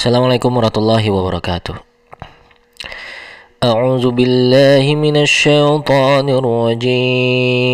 Assalamualaikum 0.00 0.56
warahmatullahi 0.56 1.12
wabarakatuh. 1.12 1.76
أعوذ 3.60 4.16
بالله 4.16 4.96
من 4.96 5.20
الشيطان 5.20 6.24
الرجيم 6.40 7.70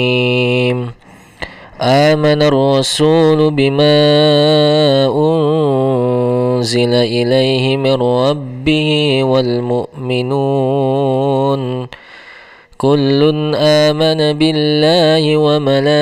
آمن 1.79 2.41
الرسول 2.43 3.54
بما 3.54 3.99
أنزل 5.15 6.93
إليه 7.07 7.78
من 7.78 7.94
ربه 7.94 8.90
والمؤمنون 9.22 10.40
كل 12.74 13.21
آمن 13.54 14.21
بالله 14.35 15.24
وملائكته 15.47 15.95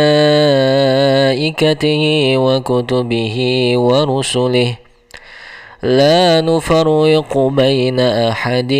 وكتبه 2.40 3.36
ورسله 3.76 4.83
لا 5.84 6.40
نفرق 6.40 7.38
بين 7.38 8.00
أحد 8.00 8.72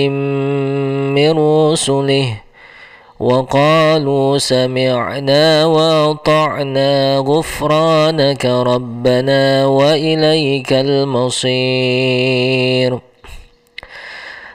من 1.12 1.38
رسله. 1.38 2.40
وقالوا 3.20 4.38
سمعنا 4.38 5.64
وأطعنا 5.64 7.18
غفرانك 7.18 8.46
ربنا 8.46 9.66
وإليك 9.66 10.72
المصير. 10.72 11.52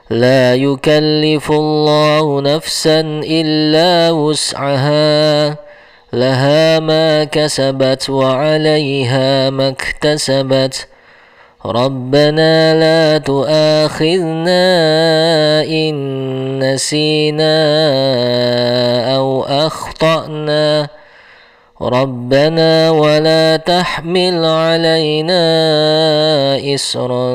لا 0.09 0.55
يكلف 0.55 1.52
الله 1.52 2.41
نفسا 2.41 2.99
إلا 3.23 4.12
وسعها. 4.12 5.55
لها 6.13 6.79
ما 6.79 7.23
كسبت 7.23 8.09
وعليها 8.09 9.49
ما 9.49 9.70
اكتسبت. 9.70 10.88
ربنا 11.66 12.80
لا 12.80 13.18
تؤاخذنا 13.18 14.63
إن 15.63 15.94
نسينا 16.60 17.55
أو 19.15 19.43
أخطأنا. 19.43 20.87
ربنا 21.82 22.90
ولا 22.90 23.57
تحمل 23.57 24.46
علينا 24.46 25.43
إسرا 26.76 27.30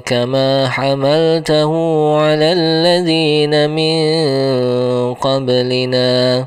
كما 0.00 0.68
حملته 0.68 1.72
على 2.20 2.52
الذين 2.52 3.70
من 3.70 4.00
قبلنا. 5.14 6.46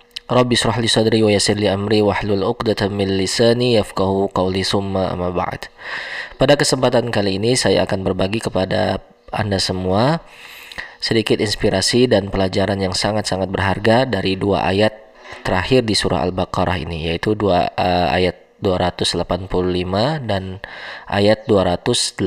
Rabbi 0.31 0.55
israh 0.55 0.79
li 0.79 0.87
sadri 0.87 1.19
wa 1.19 1.27
yassir 1.27 1.59
li 1.59 1.67
amri 1.67 1.99
wahlul 1.99 2.47
'uqdatam 2.47 2.95
min 2.95 3.19
lisani 3.19 3.75
yafqahu 3.75 4.31
qawli 4.31 4.63
summa 4.63 5.11
amma 5.11 5.27
ba'd. 5.27 5.67
Pada 6.39 6.55
kesempatan 6.55 7.11
kali 7.11 7.35
ini 7.35 7.59
saya 7.59 7.83
akan 7.83 7.99
berbagi 8.07 8.39
kepada 8.39 9.03
Anda 9.35 9.59
semua 9.59 10.23
sedikit 11.03 11.43
inspirasi 11.43 12.07
dan 12.07 12.31
pelajaran 12.31 12.79
yang 12.79 12.95
sangat-sangat 12.95 13.51
berharga 13.51 14.07
dari 14.07 14.39
dua 14.39 14.63
ayat 14.71 14.95
terakhir 15.43 15.83
di 15.83 15.99
surah 15.99 16.23
Al-Baqarah 16.23 16.79
ini 16.79 17.11
yaitu 17.11 17.35
dua 17.35 17.67
uh, 17.75 18.15
ayat 18.15 18.39
285 18.63 19.51
dan 20.31 20.63
ayat 21.11 21.43
286. 21.43 22.23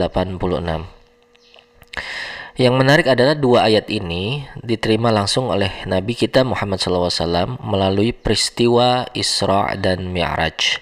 Yang 2.54 2.74
menarik 2.86 3.06
adalah 3.10 3.34
dua 3.34 3.66
ayat 3.66 3.90
ini 3.90 4.46
diterima 4.62 5.10
langsung 5.10 5.50
oleh 5.50 5.82
Nabi 5.90 6.14
kita 6.14 6.46
Muhammad 6.46 6.78
SAW 6.78 7.58
melalui 7.58 8.14
peristiwa 8.14 9.10
Isra 9.10 9.74
dan 9.74 10.14
Mi'raj. 10.14 10.78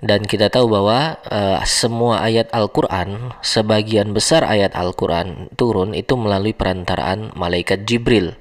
Dan 0.00 0.24
kita 0.24 0.48
tahu 0.48 0.72
bahwa 0.72 1.20
uh, 1.28 1.60
semua 1.68 2.24
ayat 2.24 2.48
Al-Quran, 2.56 3.36
sebagian 3.44 4.16
besar 4.16 4.48
ayat 4.48 4.72
Al-Quran 4.72 5.52
turun 5.60 5.92
itu 5.92 6.16
melalui 6.16 6.56
perantaraan 6.56 7.36
malaikat 7.36 7.84
Jibril. 7.84 8.32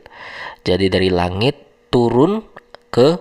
Jadi 0.63 0.87
dari 0.87 1.11
langit 1.11 1.67
turun 1.91 2.47
ke 2.95 3.19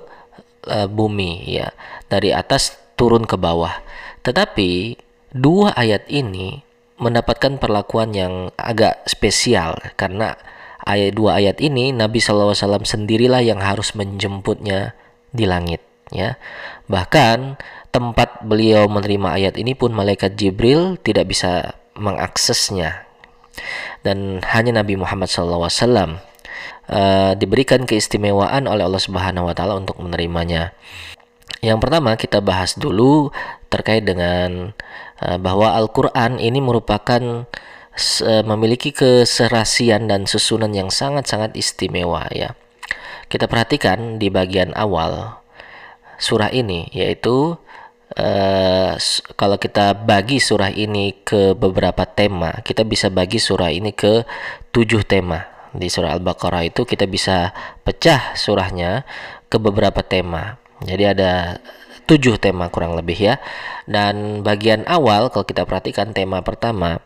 uh, 0.71 0.87
bumi, 0.87 1.51
ya, 1.51 1.75
dari 2.07 2.31
atas 2.31 2.79
turun 2.95 3.27
ke 3.27 3.35
bawah. 3.35 3.75
Tetapi 4.23 5.03
dua 5.35 5.75
ayat 5.75 6.07
ini 6.11 6.63
mendapatkan 6.99 7.59
perlakuan 7.59 8.15
yang 8.15 8.55
agak 8.55 9.03
spesial 9.11 9.75
karena 9.99 10.39
ayat 10.85 11.17
dua 11.17 11.41
ayat 11.41 11.59
ini 11.59 11.91
Nabi 11.91 12.23
SAW 12.23 12.55
sendirilah 12.85 13.43
yang 13.43 13.59
harus 13.59 13.97
menjemputnya 13.99 14.95
di 15.35 15.45
langit 15.49 15.83
ya. 16.15 16.39
Bahkan 16.87 17.59
tempat 17.91 18.43
beliau 18.47 18.87
menerima 18.87 19.29
ayat 19.39 19.55
ini 19.59 19.75
pun 19.75 19.91
malaikat 19.91 20.39
Jibril 20.39 21.01
tidak 21.01 21.31
bisa 21.31 21.79
mengaksesnya. 21.99 23.07
Dan 24.03 24.43
hanya 24.45 24.83
Nabi 24.83 24.99
Muhammad 24.99 25.31
SAW 25.31 25.63
uh, 26.91 27.33
diberikan 27.39 27.87
keistimewaan 27.87 28.67
oleh 28.67 28.85
Allah 28.85 29.03
Subhanahu 29.03 29.49
Wa 29.51 29.55
Taala 29.55 29.79
untuk 29.79 29.97
menerimanya. 30.03 30.75
Yang 31.65 31.79
pertama 31.81 32.19
kita 32.21 32.45
bahas 32.45 32.77
dulu 32.77 33.33
terkait 33.73 34.05
dengan 34.05 34.77
bahwa 35.41 35.73
Al-Qur'an 35.73 36.37
ini 36.37 36.61
merupakan 36.61 37.49
uh, 38.23 38.43
memiliki 38.45 38.91
keserasian 38.91 40.11
dan 40.11 40.27
susunan 40.27 40.71
yang 40.75 40.91
sangat-sangat 40.91 41.55
istimewa 41.55 42.27
ya. 42.35 42.59
Kita 43.31 43.49
perhatikan 43.49 44.21
di 44.21 44.29
bagian 44.29 44.77
awal 44.77 45.41
surah 46.21 46.53
ini 46.55 46.87
yaitu 46.95 47.57
uh, 48.19 48.93
kalau 49.35 49.57
kita 49.59 49.97
bagi 49.97 50.39
surah 50.39 50.71
ini 50.71 51.25
ke 51.25 51.57
beberapa 51.57 52.05
tema, 52.07 52.61
kita 52.63 52.85
bisa 52.85 53.09
bagi 53.11 53.41
surah 53.41 53.71
ini 53.73 53.91
ke 53.95 54.27
tujuh 54.71 55.03
tema. 55.07 55.51
Di 55.75 55.91
surah 55.91 56.15
Al-Baqarah 56.15 56.71
itu 56.71 56.87
kita 56.87 57.11
bisa 57.11 57.51
pecah 57.83 58.39
surahnya 58.39 59.03
ke 59.51 59.59
beberapa 59.59 60.07
tema. 60.07 60.63
Jadi 60.87 61.03
ada 61.03 61.59
tujuh 62.05 62.37
tema 62.41 62.69
kurang 62.69 62.97
lebih 62.97 63.17
ya. 63.17 63.35
Dan 63.89 64.41
bagian 64.45 64.85
awal 64.89 65.29
kalau 65.33 65.45
kita 65.45 65.65
perhatikan 65.69 66.13
tema 66.17 66.41
pertama 66.41 67.01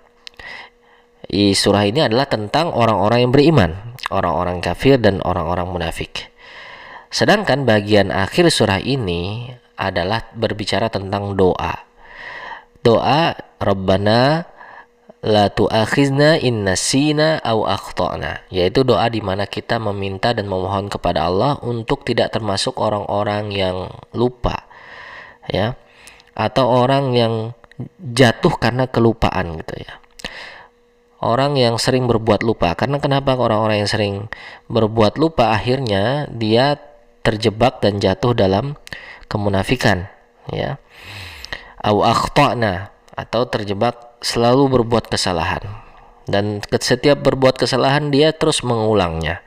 di 1.28 1.52
surah 1.52 1.84
ini 1.84 2.08
adalah 2.08 2.24
tentang 2.24 2.72
orang-orang 2.72 3.28
yang 3.28 3.32
beriman, 3.34 3.70
orang-orang 4.08 4.64
kafir 4.64 4.96
dan 4.96 5.20
orang-orang 5.20 5.68
munafik. 5.68 6.32
Sedangkan 7.12 7.68
bagian 7.68 8.08
akhir 8.08 8.48
surah 8.48 8.80
ini 8.80 9.52
adalah 9.76 10.28
berbicara 10.32 10.88
tentang 10.88 11.36
doa. 11.36 11.84
Doa 12.80 13.36
Rabbana 13.60 14.44
la 15.18 15.50
tu'akhizna 15.50 16.38
in 16.38 16.62
nasina 16.62 17.42
au 17.42 17.66
akhtana 17.66 18.46
yaitu 18.54 18.86
doa 18.86 19.10
di 19.10 19.18
mana 19.18 19.50
kita 19.50 19.82
meminta 19.82 20.30
dan 20.30 20.46
memohon 20.46 20.86
kepada 20.86 21.26
Allah 21.26 21.58
untuk 21.66 22.06
tidak 22.06 22.30
termasuk 22.30 22.78
orang-orang 22.78 23.50
yang 23.50 23.90
lupa 24.14 24.67
ya. 25.50 25.74
Atau 26.38 26.70
orang 26.70 27.12
yang 27.16 27.34
jatuh 27.98 28.54
karena 28.58 28.86
kelupaan 28.90 29.58
gitu 29.58 29.74
ya. 29.82 29.98
Orang 31.18 31.58
yang 31.58 31.82
sering 31.82 32.06
berbuat 32.06 32.46
lupa. 32.46 32.78
Karena 32.78 33.02
kenapa 33.02 33.34
orang-orang 33.34 33.82
yang 33.82 33.90
sering 33.90 34.14
berbuat 34.70 35.18
lupa 35.18 35.50
akhirnya 35.50 36.30
dia 36.30 36.78
terjebak 37.26 37.82
dan 37.82 37.98
jatuh 37.98 38.32
dalam 38.38 38.78
kemunafikan 39.26 40.06
ya. 40.54 40.78
Au 41.82 42.06
akhtana 42.06 42.94
atau 43.18 43.50
terjebak 43.50 44.18
selalu 44.22 44.78
berbuat 44.78 45.10
kesalahan. 45.10 45.62
Dan 46.28 46.60
setiap 46.78 47.24
berbuat 47.24 47.56
kesalahan 47.56 48.12
dia 48.14 48.30
terus 48.36 48.62
mengulangnya. 48.62 49.42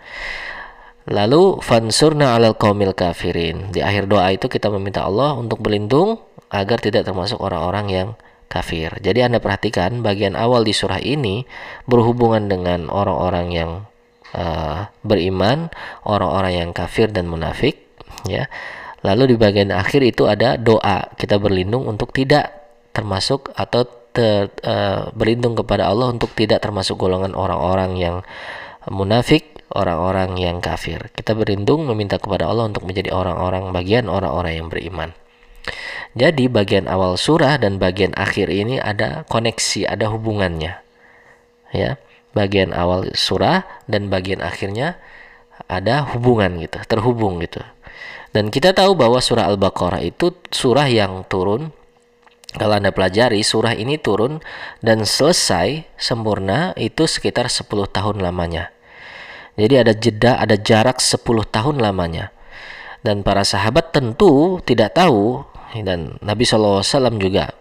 Lalu 1.11 1.59
fansurna 1.59 2.39
alal 2.39 2.55
qaumil 2.55 2.95
kafirin. 2.95 3.75
Di 3.75 3.83
akhir 3.83 4.07
doa 4.07 4.31
itu 4.31 4.47
kita 4.47 4.71
meminta 4.71 5.03
Allah 5.03 5.35
untuk 5.35 5.59
berlindung 5.59 6.23
agar 6.47 6.79
tidak 6.79 7.03
termasuk 7.03 7.37
orang-orang 7.43 7.87
yang 7.91 8.07
kafir. 8.51 8.91
Jadi 8.99 9.23
Anda 9.23 9.39
perhatikan 9.39 10.03
bagian 10.03 10.35
awal 10.35 10.67
di 10.67 10.75
surah 10.75 10.99
ini 10.99 11.47
berhubungan 11.87 12.51
dengan 12.51 12.91
orang-orang 12.91 13.47
yang 13.51 13.71
uh, 14.35 14.91
beriman, 15.07 15.71
orang-orang 16.03 16.59
yang 16.59 16.69
kafir 16.75 17.07
dan 17.07 17.31
munafik, 17.31 17.87
ya. 18.27 18.51
Lalu 19.01 19.33
di 19.33 19.35
bagian 19.39 19.71
akhir 19.73 20.03
itu 20.03 20.27
ada 20.29 20.59
doa 20.59 21.09
kita 21.17 21.41
berlindung 21.41 21.89
untuk 21.89 22.13
tidak 22.13 22.53
termasuk 22.91 23.49
atau 23.55 23.87
ter, 24.11 24.51
uh, 24.67 25.09
berlindung 25.15 25.55
kepada 25.55 25.87
Allah 25.87 26.11
untuk 26.11 26.35
tidak 26.35 26.61
termasuk 26.61 26.99
golongan 26.99 27.33
orang-orang 27.33 27.97
yang 27.97 28.15
munafik, 28.91 29.50
orang-orang 29.73 30.37
yang 30.37 30.57
kafir. 30.59 31.11
Kita 31.15 31.33
berlindung 31.33 31.87
meminta 31.87 32.19
kepada 32.19 32.47
Allah 32.47 32.69
untuk 32.69 32.85
menjadi 32.85 33.11
orang-orang 33.15 33.71
bagian 33.71 34.11
orang-orang 34.11 34.53
yang 34.59 34.67
beriman. 34.67 35.09
Jadi 36.11 36.51
bagian 36.51 36.91
awal 36.91 37.15
surah 37.15 37.55
dan 37.61 37.79
bagian 37.79 38.11
akhir 38.19 38.51
ini 38.51 38.81
ada 38.81 39.23
koneksi, 39.31 39.87
ada 39.87 40.11
hubungannya. 40.11 40.75
Ya, 41.71 41.95
bagian 42.35 42.75
awal 42.75 43.15
surah 43.15 43.63
dan 43.87 44.11
bagian 44.11 44.43
akhirnya 44.43 44.99
ada 45.71 46.03
hubungan 46.11 46.59
gitu, 46.59 46.79
terhubung 46.83 47.39
gitu. 47.39 47.63
Dan 48.35 48.51
kita 48.51 48.75
tahu 48.75 48.95
bahwa 48.95 49.19
surah 49.19 49.47
Al-Baqarah 49.51 50.03
itu 50.03 50.35
surah 50.51 50.87
yang 50.87 51.23
turun 51.27 51.71
kalau 52.51 52.75
Anda 52.75 52.91
pelajari 52.91 53.39
surah 53.47 53.79
ini 53.79 53.95
turun 53.95 54.43
dan 54.83 55.07
selesai 55.07 55.87
sempurna 55.95 56.75
itu 56.75 57.07
sekitar 57.07 57.47
10 57.47 57.71
tahun 57.87 58.19
lamanya. 58.19 58.75
Jadi 59.59 59.75
ada 59.75 59.93
jeda, 59.95 60.31
ada 60.39 60.55
jarak 60.55 61.03
10 61.03 61.21
tahun 61.47 61.83
lamanya. 61.83 62.31
Dan 63.01 63.25
para 63.25 63.41
sahabat 63.41 63.91
tentu 63.91 64.61
tidak 64.61 64.93
tahu 64.93 65.41
dan 65.79 66.19
Nabi 66.21 66.43
SAW 66.45 66.83
juga 67.17 67.55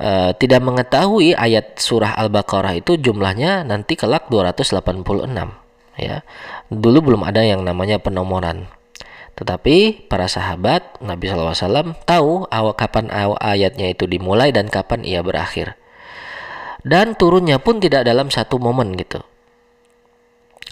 uh, 0.00 0.30
tidak 0.34 0.60
mengetahui 0.60 1.32
ayat 1.36 1.78
surah 1.78 2.18
Al-Baqarah 2.18 2.74
itu 2.76 2.98
jumlahnya 2.98 3.62
nanti 3.62 3.94
kelak 3.94 4.26
286 4.32 5.06
ya. 6.00 6.24
Dulu 6.72 6.98
belum 7.12 7.22
ada 7.22 7.44
yang 7.44 7.62
namanya 7.62 8.00
penomoran. 8.00 8.66
Tetapi 9.36 10.08
para 10.10 10.28
sahabat 10.28 11.00
Nabi 11.00 11.32
SAW 11.32 11.96
tahu 12.04 12.44
awal 12.52 12.74
kapan 12.76 13.08
awal 13.08 13.40
ayatnya 13.40 13.88
itu 13.88 14.04
dimulai 14.04 14.52
dan 14.52 14.68
kapan 14.68 15.00
ia 15.06 15.24
berakhir. 15.24 15.80
Dan 16.80 17.12
turunnya 17.16 17.60
pun 17.60 17.80
tidak 17.80 18.08
dalam 18.08 18.32
satu 18.32 18.56
momen 18.56 18.96
gitu. 18.96 19.20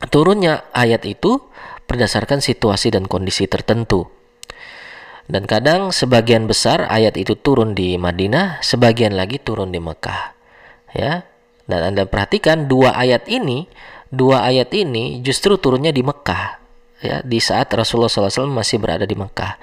Turunnya 0.07 0.63
ayat 0.71 1.03
itu 1.03 1.43
berdasarkan 1.91 2.39
situasi 2.39 2.95
dan 2.95 3.11
kondisi 3.11 3.51
tertentu. 3.51 4.07
Dan 5.29 5.45
kadang 5.45 5.93
sebagian 5.93 6.49
besar 6.49 6.89
ayat 6.89 7.19
itu 7.19 7.37
turun 7.37 7.75
di 7.77 7.99
Madinah, 7.99 8.63
sebagian 8.65 9.19
lagi 9.19 9.43
turun 9.43 9.75
di 9.75 9.83
Mekah. 9.83 10.39
Ya. 10.95 11.27
Dan 11.69 11.93
Anda 11.93 12.09
perhatikan 12.09 12.65
dua 12.65 12.97
ayat 12.97 13.29
ini, 13.29 13.69
dua 14.09 14.49
ayat 14.49 14.73
ini 14.73 15.21
justru 15.21 15.61
turunnya 15.61 15.93
di 15.93 16.01
Mekah 16.01 16.59
ya 16.99 17.23
di 17.23 17.39
saat 17.39 17.71
Rasulullah 17.71 18.11
SAW 18.11 18.51
masih 18.51 18.83
berada 18.83 19.07
di 19.07 19.15
Mekah. 19.15 19.59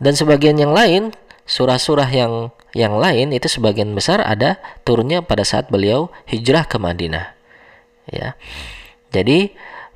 Dan 0.00 0.16
sebagian 0.16 0.56
yang 0.60 0.72
lain, 0.72 1.12
surah-surah 1.48 2.08
yang 2.12 2.52
yang 2.74 2.98
lain 2.98 3.30
itu 3.30 3.46
sebagian 3.46 3.94
besar 3.94 4.20
ada 4.20 4.58
turunnya 4.82 5.22
pada 5.22 5.46
saat 5.46 5.70
beliau 5.70 6.10
hijrah 6.28 6.66
ke 6.66 6.76
Madinah. 6.76 7.32
Ya. 8.10 8.36
Jadi 9.14 9.54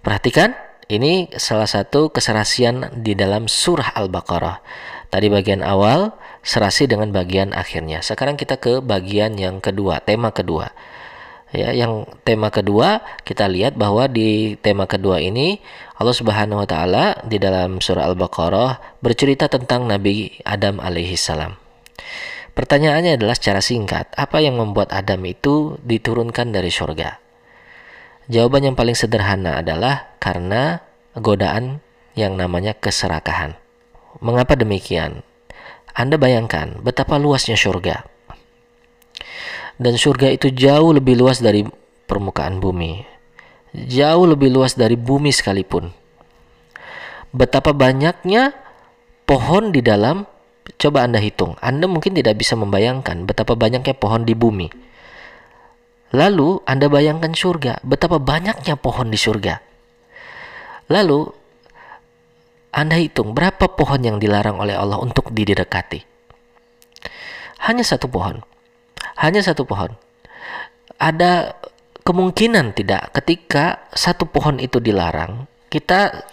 perhatikan 0.09 0.57
ini 0.89 1.29
salah 1.37 1.69
satu 1.69 2.09
keserasian 2.09 3.05
di 3.05 3.13
dalam 3.13 3.45
surah 3.45 3.93
Al-Baqarah. 3.93 4.65
Tadi 5.13 5.29
bagian 5.29 5.61
awal 5.61 6.17
serasi 6.41 6.89
dengan 6.89 7.13
bagian 7.13 7.53
akhirnya. 7.53 8.01
Sekarang 8.01 8.41
kita 8.41 8.57
ke 8.57 8.81
bagian 8.81 9.37
yang 9.37 9.61
kedua, 9.61 10.01
tema 10.01 10.33
kedua. 10.33 10.73
Ya, 11.53 11.77
yang 11.77 12.09
tema 12.25 12.49
kedua 12.49 13.05
kita 13.29 13.53
lihat 13.53 13.77
bahwa 13.77 14.09
di 14.09 14.57
tema 14.65 14.89
kedua 14.89 15.21
ini 15.21 15.61
Allah 16.01 16.17
Subhanahu 16.17 16.65
wa 16.65 16.69
taala 16.69 17.05
di 17.29 17.37
dalam 17.37 17.85
surah 17.85 18.09
Al-Baqarah 18.09 19.01
bercerita 19.05 19.53
tentang 19.53 19.85
Nabi 19.85 20.41
Adam 20.41 20.81
alaihi 20.81 21.21
salam. 21.21 21.61
Pertanyaannya 22.57 23.21
adalah 23.21 23.37
secara 23.37 23.61
singkat, 23.61 24.09
apa 24.17 24.41
yang 24.41 24.57
membuat 24.57 24.89
Adam 24.89 25.21
itu 25.29 25.77
diturunkan 25.85 26.49
dari 26.49 26.73
surga? 26.73 27.28
Jawaban 28.29 28.73
yang 28.73 28.77
paling 28.77 28.97
sederhana 28.97 29.65
adalah 29.65 30.13
karena 30.21 30.85
godaan 31.17 31.81
yang 32.13 32.37
namanya 32.37 32.77
keserakahan. 32.77 33.57
Mengapa 34.21 34.53
demikian? 34.57 35.25
Anda 35.97 36.21
bayangkan 36.21 36.79
betapa 36.85 37.17
luasnya 37.17 37.57
surga 37.57 38.05
dan 39.79 39.95
surga 39.95 40.35
itu 40.35 40.51
jauh 40.51 40.91
lebih 40.91 41.15
luas 41.15 41.39
dari 41.39 41.63
permukaan 42.11 42.59
bumi. 42.59 43.07
Jauh 43.73 44.27
lebih 44.27 44.51
luas 44.51 44.75
dari 44.75 44.99
bumi 44.99 45.31
sekalipun. 45.31 45.95
Betapa 47.31 47.71
banyaknya 47.71 48.53
pohon 49.23 49.71
di 49.71 49.79
dalam 49.79 50.27
coba 50.83 51.07
Anda 51.07 51.23
hitung. 51.23 51.55
Anda 51.63 51.87
mungkin 51.87 52.19
tidak 52.19 52.43
bisa 52.43 52.59
membayangkan 52.59 53.23
betapa 53.23 53.55
banyaknya 53.55 53.95
pohon 53.95 54.27
di 54.27 54.35
bumi. 54.35 54.67
Lalu 56.15 56.65
Anda 56.65 56.89
bayangkan 56.89 57.37
surga, 57.37 57.85
betapa 57.85 58.17
banyaknya 58.17 58.81
pohon 58.81 59.13
di 59.13 59.19
surga. 59.21 59.61
Lalu 60.89 61.29
Anda 62.73 62.97
hitung 62.97 63.37
berapa 63.37 63.69
pohon 63.69 64.01
yang 64.01 64.17
dilarang 64.17 64.57
oleh 64.57 64.73
Allah 64.73 64.97
untuk 65.01 65.29
didekati. 65.33 66.01
Hanya 67.69 67.85
satu 67.85 68.09
pohon 68.09 68.41
hanya 69.19 69.43
satu 69.43 69.67
pohon. 69.67 69.93
Ada 70.99 71.59
kemungkinan 72.07 72.75
tidak 72.75 73.15
ketika 73.21 73.87
satu 73.93 74.27
pohon 74.27 74.63
itu 74.63 74.79
dilarang, 74.79 75.47
kita 75.71 76.27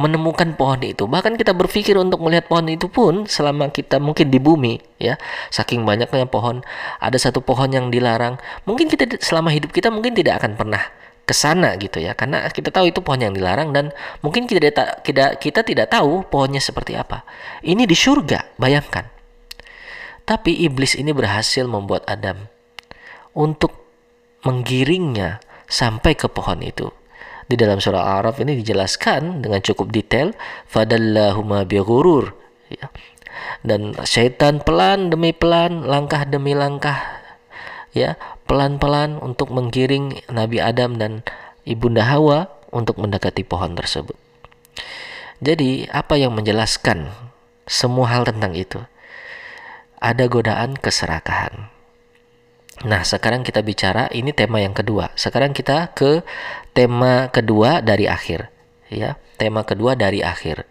menemukan 0.00 0.56
pohon 0.56 0.80
itu. 0.80 1.04
Bahkan 1.04 1.36
kita 1.36 1.52
berpikir 1.52 2.00
untuk 2.00 2.24
melihat 2.24 2.48
pohon 2.48 2.72
itu 2.72 2.88
pun 2.88 3.28
selama 3.28 3.68
kita 3.68 4.00
mungkin 4.00 4.32
di 4.32 4.40
bumi 4.40 4.80
ya. 4.96 5.20
Saking 5.52 5.84
banyaknya 5.84 6.24
pohon, 6.24 6.64
ada 6.96 7.20
satu 7.20 7.44
pohon 7.44 7.68
yang 7.68 7.92
dilarang. 7.92 8.40
Mungkin 8.64 8.88
kita 8.88 9.20
selama 9.20 9.52
hidup 9.52 9.76
kita 9.76 9.92
mungkin 9.92 10.16
tidak 10.16 10.40
akan 10.40 10.56
pernah 10.56 10.80
ke 11.28 11.36
sana 11.36 11.76
gitu 11.76 12.00
ya. 12.00 12.16
Karena 12.16 12.48
kita 12.48 12.72
tahu 12.72 12.88
itu 12.88 13.04
pohon 13.04 13.20
yang 13.20 13.36
dilarang 13.36 13.76
dan 13.76 13.92
mungkin 14.24 14.48
kita 14.48 14.72
tidak 15.04 15.36
kita 15.36 15.60
tidak 15.60 15.92
tahu 15.92 16.24
pohonnya 16.24 16.64
seperti 16.64 16.96
apa. 16.96 17.28
Ini 17.60 17.84
di 17.84 17.94
surga, 17.94 18.56
bayangkan. 18.56 19.04
Tapi 20.24 20.64
iblis 20.64 20.96
ini 20.96 21.12
berhasil 21.12 21.68
membuat 21.68 22.08
Adam 22.08 22.48
untuk 23.36 23.76
menggiringnya 24.48 25.44
sampai 25.68 26.16
ke 26.16 26.24
pohon 26.26 26.64
itu. 26.64 26.88
Di 27.50 27.58
dalam 27.58 27.82
surah 27.82 27.98
Al-Araf 27.98 28.38
ini 28.38 28.54
dijelaskan 28.62 29.42
dengan 29.42 29.58
cukup 29.58 29.90
detail, 29.90 30.30
fadallahuma 30.70 31.66
bighurur 31.66 32.30
ya. 32.70 32.86
Dan 33.66 33.98
syaitan 34.06 34.62
pelan 34.62 35.10
demi 35.10 35.34
pelan, 35.34 35.82
langkah 35.82 36.22
demi 36.22 36.54
langkah 36.54 37.02
ya, 37.90 38.14
pelan-pelan 38.46 39.18
untuk 39.18 39.50
menggiring 39.50 40.22
Nabi 40.30 40.62
Adam 40.62 40.94
dan 40.94 41.26
Ibunda 41.66 42.06
Hawa 42.06 42.46
untuk 42.70 43.02
mendekati 43.02 43.42
pohon 43.42 43.74
tersebut. 43.74 44.14
Jadi, 45.42 45.90
apa 45.90 46.14
yang 46.14 46.36
menjelaskan 46.38 47.10
semua 47.66 48.14
hal 48.14 48.28
tentang 48.28 48.54
itu? 48.54 48.78
ada 50.00 50.24
godaan 50.26 50.80
keserakahan. 50.80 51.68
Nah, 52.80 53.04
sekarang 53.04 53.44
kita 53.44 53.60
bicara 53.60 54.08
ini 54.08 54.32
tema 54.32 54.56
yang 54.56 54.72
kedua. 54.72 55.12
Sekarang 55.12 55.52
kita 55.52 55.92
ke 55.92 56.24
tema 56.72 57.28
kedua 57.28 57.84
dari 57.84 58.08
akhir, 58.08 58.48
ya. 58.88 59.20
Tema 59.36 59.68
kedua 59.68 59.92
dari 59.96 60.24
akhir. 60.24 60.64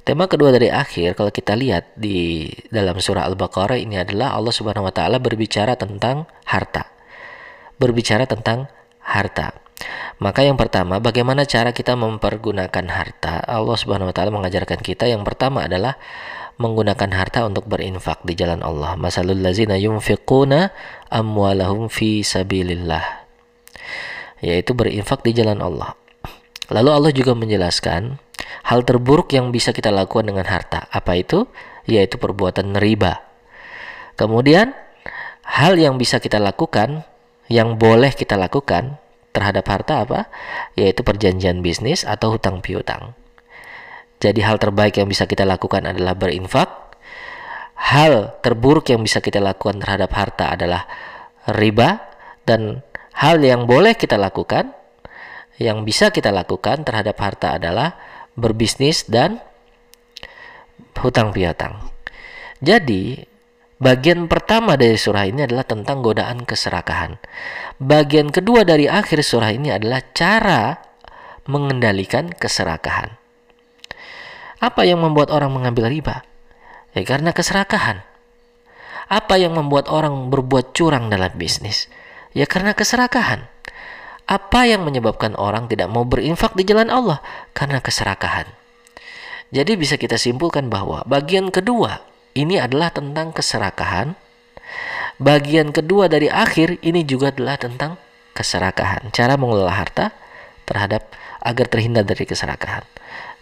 Tema 0.00 0.24
kedua 0.24 0.48
dari 0.56 0.72
akhir 0.72 1.20
kalau 1.20 1.28
kita 1.28 1.52
lihat 1.52 1.92
di 1.92 2.48
dalam 2.72 2.96
surah 2.96 3.28
Al-Baqarah 3.28 3.76
ini 3.76 4.00
adalah 4.00 4.32
Allah 4.32 4.52
Subhanahu 4.52 4.88
wa 4.88 4.94
taala 4.96 5.20
berbicara 5.20 5.76
tentang 5.76 6.24
harta. 6.48 6.88
Berbicara 7.76 8.24
tentang 8.24 8.72
harta. 9.04 9.52
Maka 10.20 10.44
yang 10.44 10.56
pertama, 10.56 11.00
bagaimana 11.00 11.44
cara 11.44 11.72
kita 11.76 11.96
mempergunakan 11.96 12.86
harta? 12.88 13.44
Allah 13.44 13.76
Subhanahu 13.76 14.08
wa 14.08 14.14
taala 14.16 14.32
mengajarkan 14.32 14.80
kita 14.80 15.08
yang 15.08 15.24
pertama 15.24 15.68
adalah 15.68 16.00
menggunakan 16.60 17.10
harta 17.16 17.48
untuk 17.48 17.64
berinfak 17.64 18.20
di 18.28 18.36
jalan 18.36 18.60
Allah. 18.60 18.94
Masalul 19.00 19.40
lazina 19.40 19.80
yunfiquna 19.80 20.68
amwalahum 21.08 21.88
fi 21.88 22.20
sabilillah. 22.20 23.24
Yaitu 24.44 24.76
berinfak 24.76 25.24
di 25.24 25.32
jalan 25.32 25.64
Allah. 25.64 25.96
Lalu 26.68 26.90
Allah 26.92 27.12
juga 27.16 27.32
menjelaskan 27.32 28.20
hal 28.68 28.84
terburuk 28.84 29.32
yang 29.32 29.48
bisa 29.50 29.72
kita 29.72 29.88
lakukan 29.88 30.28
dengan 30.28 30.44
harta. 30.44 30.86
Apa 30.92 31.16
itu? 31.16 31.48
Yaitu 31.88 32.20
perbuatan 32.20 32.76
riba. 32.76 33.24
Kemudian 34.20 34.76
hal 35.48 35.80
yang 35.80 35.96
bisa 35.96 36.20
kita 36.20 36.36
lakukan, 36.36 37.08
yang 37.48 37.80
boleh 37.80 38.12
kita 38.12 38.36
lakukan 38.36 39.00
terhadap 39.32 39.64
harta 39.64 40.04
apa? 40.04 40.20
Yaitu 40.76 41.00
perjanjian 41.02 41.64
bisnis 41.64 42.04
atau 42.04 42.36
hutang 42.36 42.60
piutang. 42.60 43.16
Jadi 44.20 44.40
hal 44.44 44.60
terbaik 44.60 45.00
yang 45.00 45.08
bisa 45.08 45.24
kita 45.24 45.48
lakukan 45.48 45.88
adalah 45.88 46.12
berinfak. 46.12 46.68
Hal 47.80 48.36
terburuk 48.44 48.92
yang 48.92 49.00
bisa 49.00 49.24
kita 49.24 49.40
lakukan 49.40 49.80
terhadap 49.80 50.12
harta 50.12 50.52
adalah 50.52 50.84
riba 51.48 52.04
dan 52.44 52.84
hal 53.16 53.40
yang 53.40 53.64
boleh 53.64 53.96
kita 53.96 54.20
lakukan 54.20 54.76
yang 55.56 55.84
bisa 55.88 56.12
kita 56.12 56.28
lakukan 56.28 56.84
terhadap 56.84 57.16
harta 57.16 57.56
adalah 57.56 57.96
berbisnis 58.36 59.08
dan 59.08 59.40
hutang 61.00 61.32
piutang. 61.32 61.80
Jadi, 62.60 63.30
Bagian 63.80 64.28
pertama 64.28 64.76
dari 64.76 65.00
surah 65.00 65.24
ini 65.24 65.48
adalah 65.48 65.64
tentang 65.64 66.04
godaan 66.04 66.44
keserakahan. 66.44 67.16
Bagian 67.80 68.28
kedua 68.28 68.60
dari 68.60 68.84
akhir 68.84 69.24
surah 69.24 69.56
ini 69.56 69.72
adalah 69.72 70.04
cara 70.12 70.76
mengendalikan 71.48 72.28
keserakahan. 72.28 73.19
Apa 74.60 74.84
yang 74.84 75.00
membuat 75.00 75.32
orang 75.32 75.56
mengambil 75.56 75.88
riba? 75.88 76.20
Ya 76.92 77.00
karena 77.08 77.32
keserakahan. 77.32 78.04
Apa 79.08 79.40
yang 79.40 79.56
membuat 79.56 79.88
orang 79.88 80.28
berbuat 80.28 80.76
curang 80.76 81.08
dalam 81.08 81.32
bisnis? 81.34 81.88
Ya 82.36 82.44
karena 82.44 82.76
keserakahan. 82.76 83.48
Apa 84.30 84.68
yang 84.68 84.86
menyebabkan 84.86 85.34
orang 85.34 85.66
tidak 85.66 85.90
mau 85.90 86.06
berinfak 86.06 86.54
di 86.54 86.62
jalan 86.62 86.92
Allah? 86.92 87.18
Karena 87.56 87.82
keserakahan. 87.82 88.46
Jadi 89.50 89.74
bisa 89.74 89.98
kita 89.98 90.14
simpulkan 90.14 90.70
bahwa 90.70 91.02
bagian 91.08 91.50
kedua 91.50 92.06
ini 92.38 92.60
adalah 92.62 92.94
tentang 92.94 93.34
keserakahan. 93.34 94.14
Bagian 95.18 95.74
kedua 95.74 96.06
dari 96.06 96.30
akhir 96.30 96.78
ini 96.86 97.02
juga 97.02 97.34
adalah 97.34 97.58
tentang 97.58 97.98
keserakahan. 98.36 99.10
Cara 99.10 99.34
mengelola 99.34 99.74
harta 99.74 100.14
terhadap 100.68 101.10
agar 101.42 101.66
terhindar 101.66 102.06
dari 102.06 102.22
keserakahan. 102.22 102.86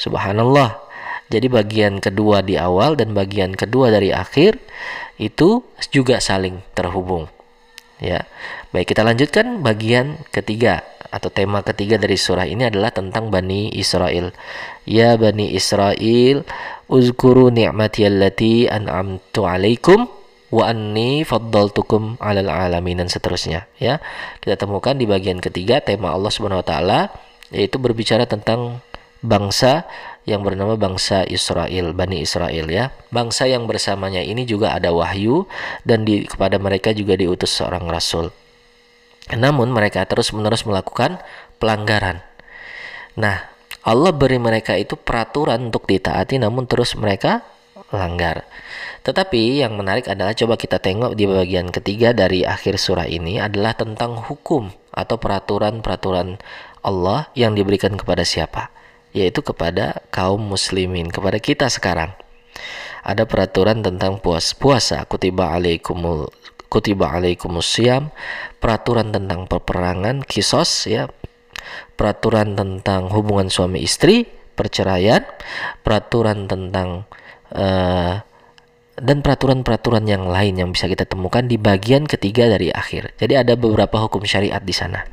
Subhanallah. 0.01 0.88
Jadi 1.29 1.47
bagian 1.53 2.01
kedua 2.01 2.41
di 2.41 2.57
awal 2.57 2.97
dan 2.97 3.13
bagian 3.13 3.53
kedua 3.53 3.93
dari 3.93 4.13
akhir 4.13 4.57
itu 5.21 5.61
juga 5.93 6.25
saling 6.25 6.65
terhubung. 6.73 7.29
Ya. 8.01 8.25
Baik, 8.73 8.95
kita 8.95 9.03
lanjutkan 9.05 9.61
bagian 9.61 10.23
ketiga 10.31 10.87
atau 11.09 11.33
tema 11.33 11.65
ketiga 11.65 11.97
dari 11.97 12.21
surah 12.21 12.45
ini 12.45 12.69
adalah 12.69 12.93
tentang 12.93 13.33
Bani 13.33 13.73
Israel. 13.75 14.33
Ya 14.85 15.17
Bani 15.17 15.53
Israel, 15.53 16.45
uzkuru 16.89 17.53
ni'mati 17.53 18.09
allati 18.09 18.69
an'amtu 18.71 19.45
alaikum 19.45 20.09
wa 20.49 20.65
anni 20.65 21.29
faddaltukum 21.29 22.17
'alal 22.25 22.49
alamin 22.49 23.05
dan 23.05 23.09
seterusnya 23.13 23.69
ya. 23.77 24.01
Kita 24.41 24.57
temukan 24.57 24.97
di 24.97 25.05
bagian 25.05 25.45
ketiga 25.45 25.85
tema 25.85 26.13
Allah 26.17 26.33
Subhanahu 26.33 26.65
wa 26.65 26.67
taala 26.67 27.01
yaitu 27.53 27.81
berbicara 27.81 28.29
tentang 28.29 28.81
bangsa 29.25 29.89
yang 30.29 30.45
bernama 30.45 30.77
bangsa 30.77 31.25
Israel, 31.25 31.97
Bani 31.97 32.21
Israel 32.21 32.69
ya. 32.69 32.93
Bangsa 33.09 33.49
yang 33.49 33.65
bersamanya 33.65 34.21
ini 34.21 34.45
juga 34.45 34.77
ada 34.77 34.93
wahyu 34.93 35.49
dan 35.89 36.05
di 36.05 36.29
kepada 36.29 36.61
mereka 36.61 36.93
juga 36.93 37.17
diutus 37.17 37.57
seorang 37.57 37.89
rasul. 37.89 38.29
Namun 39.33 39.73
mereka 39.73 40.05
terus-menerus 40.05 40.69
melakukan 40.69 41.21
pelanggaran. 41.57 42.21
Nah, 43.17 43.49
Allah 43.83 44.13
beri 44.13 44.37
mereka 44.37 44.77
itu 44.77 44.95
peraturan 45.01 45.73
untuk 45.73 45.89
ditaati 45.89 46.37
namun 46.37 46.69
terus 46.69 46.93
mereka 46.95 47.43
langgar. 47.89 48.45
Tetapi 49.03 49.65
yang 49.65 49.81
menarik 49.81 50.05
adalah 50.13 50.37
coba 50.37 50.61
kita 50.61 50.77
tengok 50.77 51.17
di 51.17 51.25
bagian 51.25 51.73
ketiga 51.73 52.13
dari 52.13 52.45
akhir 52.45 52.77
surah 52.77 53.09
ini 53.09 53.41
adalah 53.41 53.73
tentang 53.73 54.21
hukum 54.21 54.69
atau 54.93 55.17
peraturan-peraturan 55.17 56.37
Allah 56.85 57.33
yang 57.33 57.57
diberikan 57.57 57.97
kepada 57.97 58.23
siapa? 58.29 58.78
Yaitu 59.17 59.41
kepada 59.41 60.05
kaum 60.13 60.41
muslimin, 60.41 61.09
kepada 61.09 61.41
kita 61.41 61.67
sekarang. 61.73 62.13
Ada 63.07 63.25
peraturan 63.25 63.81
tentang 63.81 64.21
puas 64.21 64.53
puasa, 64.53 65.07
kutiba 65.09 65.55
alaikumul 65.55 66.29
kutiba 66.69 67.17
alaikumus 67.17 67.65
siam, 67.65 68.13
peraturan 68.61 69.09
tentang 69.11 69.49
peperangan, 69.49 70.21
kisos 70.23 70.85
ya, 70.87 71.09
peraturan 71.97 72.55
tentang 72.55 73.09
hubungan 73.09 73.49
suami 73.49 73.83
istri, 73.83 74.29
perceraian, 74.53 75.25
peraturan 75.81 76.45
tentang 76.47 77.09
uh, 77.57 78.21
dan 78.99 79.23
peraturan-peraturan 79.23 80.05
yang 80.11 80.27
lain 80.27 80.59
yang 80.59 80.71
bisa 80.75 80.91
kita 80.91 81.07
temukan 81.07 81.47
di 81.47 81.57
bagian 81.57 82.05
ketiga 82.05 82.51
dari 82.51 82.69
akhir. 82.69 83.15
Jadi 83.17 83.35
ada 83.39 83.55
beberapa 83.55 83.95
hukum 84.05 84.27
syariat 84.27 84.61
di 84.61 84.75
sana. 84.75 85.07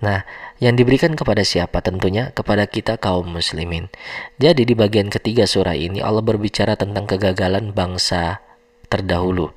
Nah, 0.00 0.24
yang 0.56 0.74
diberikan 0.76 1.12
kepada 1.12 1.44
siapa? 1.44 1.84
Tentunya 1.84 2.32
kepada 2.32 2.64
kita 2.64 2.96
kaum 2.96 3.28
muslimin. 3.28 3.92
Jadi 4.40 4.64
di 4.64 4.72
bagian 4.72 5.12
ketiga 5.12 5.44
surah 5.44 5.76
ini 5.76 6.00
Allah 6.00 6.24
berbicara 6.24 6.80
tentang 6.80 7.04
kegagalan 7.04 7.76
bangsa 7.76 8.40
terdahulu. 8.88 9.52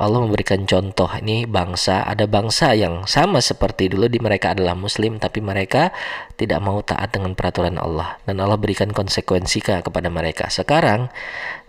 Allah 0.00 0.24
memberikan 0.24 0.64
contoh 0.64 1.12
ini 1.20 1.44
bangsa 1.44 2.08
ada 2.08 2.24
bangsa 2.24 2.72
yang 2.72 3.04
sama 3.04 3.44
seperti 3.44 3.92
dulu 3.92 4.08
di 4.08 4.16
mereka 4.16 4.56
adalah 4.56 4.72
muslim 4.72 5.20
tapi 5.20 5.44
mereka 5.44 5.92
tidak 6.40 6.56
mau 6.64 6.80
taat 6.80 7.12
dengan 7.12 7.36
peraturan 7.36 7.76
Allah. 7.76 8.16
Dan 8.24 8.40
Allah 8.40 8.56
berikan 8.56 8.96
konsekuensi 8.96 9.60
kepada 9.60 10.08
mereka. 10.08 10.48
Sekarang 10.48 11.12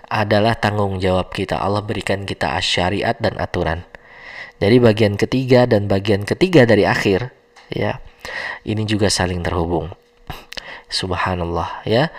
adalah 0.08 0.56
tanggung 0.56 1.04
jawab 1.04 1.34
kita. 1.36 1.60
Allah 1.60 1.84
berikan 1.84 2.24
kita 2.24 2.56
syariat 2.64 3.20
dan 3.20 3.36
aturan. 3.36 3.84
Jadi 4.64 4.78
bagian 4.80 5.18
ketiga 5.18 5.68
dan 5.68 5.90
bagian 5.92 6.24
ketiga 6.24 6.64
dari 6.64 6.88
akhir 6.88 7.41
ya 7.72 8.04
ini 8.68 8.84
juga 8.86 9.08
saling 9.08 9.42
terhubung 9.42 9.90
subhanallah 10.92 11.82
ya 11.88 12.12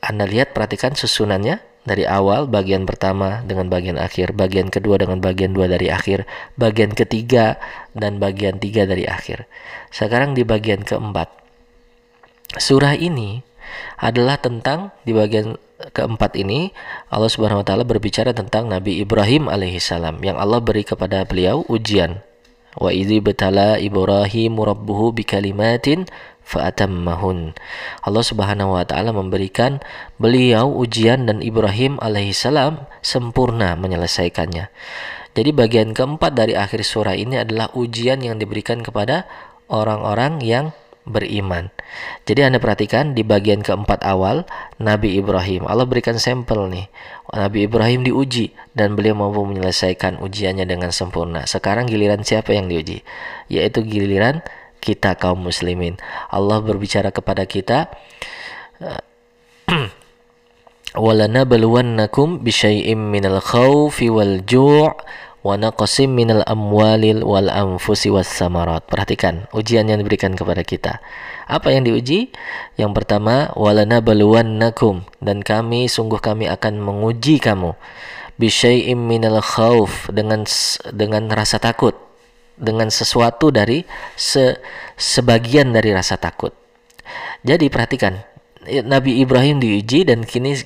anda 0.00 0.24
lihat 0.24 0.56
perhatikan 0.56 0.96
susunannya 0.96 1.60
dari 1.84 2.04
awal 2.04 2.44
bagian 2.44 2.84
pertama 2.84 3.40
dengan 3.44 3.72
bagian 3.72 3.96
akhir, 3.96 4.36
bagian 4.36 4.68
kedua 4.68 5.00
dengan 5.00 5.18
bagian 5.18 5.56
dua 5.56 5.64
dari 5.66 5.88
akhir, 5.88 6.28
bagian 6.60 6.92
ketiga 6.92 7.56
dan 7.96 8.20
bagian 8.20 8.60
tiga 8.60 8.84
dari 8.84 9.08
akhir. 9.08 9.48
Sekarang 9.88 10.36
di 10.36 10.44
bagian 10.44 10.84
keempat. 10.84 11.32
Surah 12.60 12.98
ini 12.98 13.40
adalah 13.96 14.36
tentang 14.36 14.92
di 15.06 15.14
bagian 15.14 15.56
keempat 15.94 16.36
ini 16.36 16.74
Allah 17.08 17.30
Subhanahu 17.30 17.62
wa 17.62 17.66
taala 17.66 17.84
berbicara 17.88 18.36
tentang 18.36 18.68
Nabi 18.68 19.00
Ibrahim 19.00 19.48
alaihissalam 19.48 20.20
yang 20.20 20.36
Allah 20.36 20.60
beri 20.60 20.84
kepada 20.84 21.24
beliau 21.24 21.64
ujian. 21.70 22.20
Wa 22.78 22.94
idzi 22.94 23.18
betala 23.18 23.82
Ibrahim 23.82 24.62
rabbuhu 24.62 25.10
bikalimatin 25.10 26.06
fa'atammahun. 26.46 27.54
Allah 28.02 28.24
Subhanahu 28.26 28.74
wa 28.74 28.82
taala 28.82 29.14
memberikan 29.14 29.78
beliau 30.18 30.70
ujian 30.70 31.30
dan 31.30 31.42
Ibrahim 31.42 31.98
alaihissalam 32.02 32.86
sempurna 33.02 33.78
menyelesaikannya. 33.78 34.70
Jadi 35.30 35.50
bagian 35.54 35.94
keempat 35.94 36.34
dari 36.34 36.58
akhir 36.58 36.82
surah 36.82 37.14
ini 37.14 37.38
adalah 37.38 37.70
ujian 37.78 38.18
yang 38.18 38.42
diberikan 38.42 38.82
kepada 38.82 39.30
orang-orang 39.70 40.42
yang 40.42 40.74
beriman. 41.10 41.68
Jadi 42.24 42.46
Anda 42.46 42.62
perhatikan 42.62 43.12
di 43.12 43.26
bagian 43.26 43.60
keempat 43.60 44.06
awal 44.06 44.46
Nabi 44.78 45.18
Ibrahim. 45.18 45.66
Allah 45.66 45.84
berikan 45.84 46.16
sampel 46.16 46.70
nih. 46.70 46.86
Nabi 47.34 47.66
Ibrahim 47.66 48.06
diuji 48.06 48.54
dan 48.74 48.94
beliau 48.94 49.18
mampu 49.18 49.42
menyelesaikan 49.46 50.22
ujiannya 50.22 50.66
dengan 50.66 50.94
sempurna. 50.94 51.44
Sekarang 51.46 51.90
giliran 51.90 52.22
siapa 52.22 52.54
yang 52.54 52.70
diuji? 52.70 53.02
Yaitu 53.50 53.82
giliran 53.82 54.42
kita 54.80 55.14
kaum 55.18 55.44
muslimin. 55.44 56.00
Allah 56.32 56.64
berbicara 56.64 57.12
kepada 57.12 57.44
kita 57.44 57.92
walanabluwannakum 60.96 62.42
bisyai'im 62.42 62.98
minal 62.98 63.38
khawfi 63.38 64.10
wal 64.10 64.42
wa 65.40 65.56
minal 66.08 66.44
amwalil 66.44 67.24
wal 67.24 67.48
anfusi 67.48 68.12
was 68.12 68.28
samarat. 68.28 68.84
Perhatikan 68.86 69.48
ujian 69.56 69.88
yang 69.88 69.98
diberikan 70.00 70.36
kepada 70.36 70.60
kita. 70.60 71.00
Apa 71.50 71.72
yang 71.74 71.82
diuji? 71.88 72.30
Yang 72.76 72.92
pertama, 73.02 73.50
walanabluwannakum 73.56 75.08
dan 75.18 75.42
kami 75.42 75.90
sungguh 75.90 76.20
kami 76.22 76.46
akan 76.46 76.78
menguji 76.78 77.42
kamu 77.42 77.74
bisyai'im 78.40 78.96
minal 78.96 79.44
khawf 79.44 80.08
dengan 80.08 80.48
dengan 80.96 81.28
rasa 81.28 81.60
takut 81.60 81.92
dengan 82.60 82.92
sesuatu 82.92 83.48
dari 83.48 83.84
se 84.16 84.60
sebagian 85.00 85.72
dari 85.72 85.96
rasa 85.96 86.20
takut. 86.20 86.52
Jadi 87.40 87.72
perhatikan, 87.72 88.20
Nabi 88.84 89.24
Ibrahim 89.24 89.58
diuji 89.58 90.04
dan 90.04 90.28
kini 90.28 90.60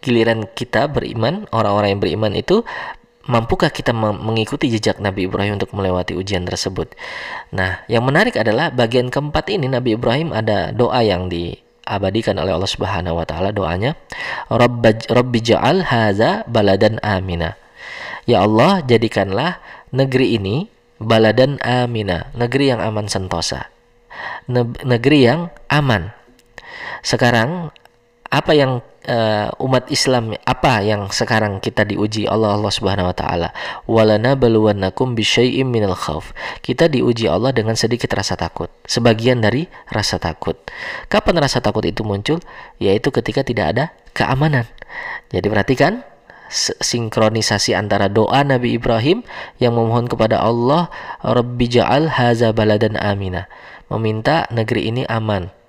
giliran 0.00 0.48
kita 0.56 0.88
beriman, 0.88 1.44
orang-orang 1.52 1.96
yang 1.96 2.02
beriman 2.02 2.32
itu 2.32 2.64
mampukah 3.24 3.72
kita 3.72 3.92
mengikuti 3.96 4.68
jejak 4.68 5.00
Nabi 5.00 5.28
Ibrahim 5.28 5.56
untuk 5.56 5.72
melewati 5.72 6.12
ujian 6.12 6.44
tersebut? 6.44 6.92
Nah, 7.52 7.84
yang 7.88 8.04
menarik 8.04 8.36
adalah 8.36 8.68
bagian 8.68 9.08
keempat 9.08 9.48
ini 9.52 9.68
Nabi 9.68 9.96
Ibrahim 9.96 10.32
ada 10.32 10.72
doa 10.72 11.00
yang 11.00 11.32
diabadikan 11.32 12.36
oleh 12.40 12.52
Allah 12.52 12.70
Subhanahu 12.70 13.20
wa 13.20 13.26
taala 13.28 13.50
doanya, 13.52 13.96
Rabbi 14.48 15.38
ja'al 15.40 15.84
hadza 15.88 16.44
baladan 16.48 17.00
amina. 17.00 17.56
Ya 18.24 18.44
Allah, 18.44 18.80
jadikanlah 18.84 19.60
negeri 19.92 20.40
ini 20.40 20.68
baladan 20.96 21.60
amina, 21.60 22.32
negeri 22.32 22.72
yang 22.72 22.80
aman 22.80 23.08
sentosa. 23.08 23.68
Negeri 24.84 25.18
yang 25.28 25.52
aman. 25.68 26.12
Sekarang 27.04 27.68
apa 28.34 28.50
yang 28.50 28.82
uh, 29.06 29.48
umat 29.62 29.86
Islam 29.94 30.34
apa 30.42 30.82
yang 30.82 31.06
sekarang 31.14 31.62
kita 31.62 31.86
diuji 31.86 32.26
Allah 32.26 32.58
Allah 32.58 32.72
Subhanahu 32.74 33.06
wa 33.06 33.16
taala? 33.16 33.48
Walana 33.86 34.34
baluwannakum 34.34 35.14
bisyai'im 35.14 35.70
minal 35.70 35.94
khauf 35.94 36.34
kita 36.66 36.90
diuji 36.90 37.30
Allah 37.30 37.54
dengan 37.54 37.78
sedikit 37.78 38.10
rasa 38.10 38.34
takut 38.34 38.66
sebagian 38.90 39.38
dari 39.38 39.70
rasa 39.86 40.18
takut. 40.18 40.58
Kapan 41.06 41.38
rasa 41.38 41.62
takut 41.62 41.86
itu 41.86 42.02
muncul? 42.02 42.42
Yaitu 42.82 43.14
ketika 43.14 43.46
tidak 43.46 43.66
ada 43.70 43.84
keamanan. 44.10 44.66
Jadi 45.30 45.46
perhatikan 45.46 46.02
sinkronisasi 46.82 47.74
antara 47.78 48.10
doa 48.10 48.42
Nabi 48.42 48.74
Ibrahim 48.74 49.22
yang 49.62 49.78
memohon 49.78 50.10
kepada 50.10 50.42
Allah 50.42 50.90
Rabbi 51.22 51.66
haza 52.10 52.50
baladan 52.50 52.98
amina. 52.98 53.46
Meminta 53.90 54.50
negeri 54.50 54.90
ini 54.90 55.06
aman 55.06 55.63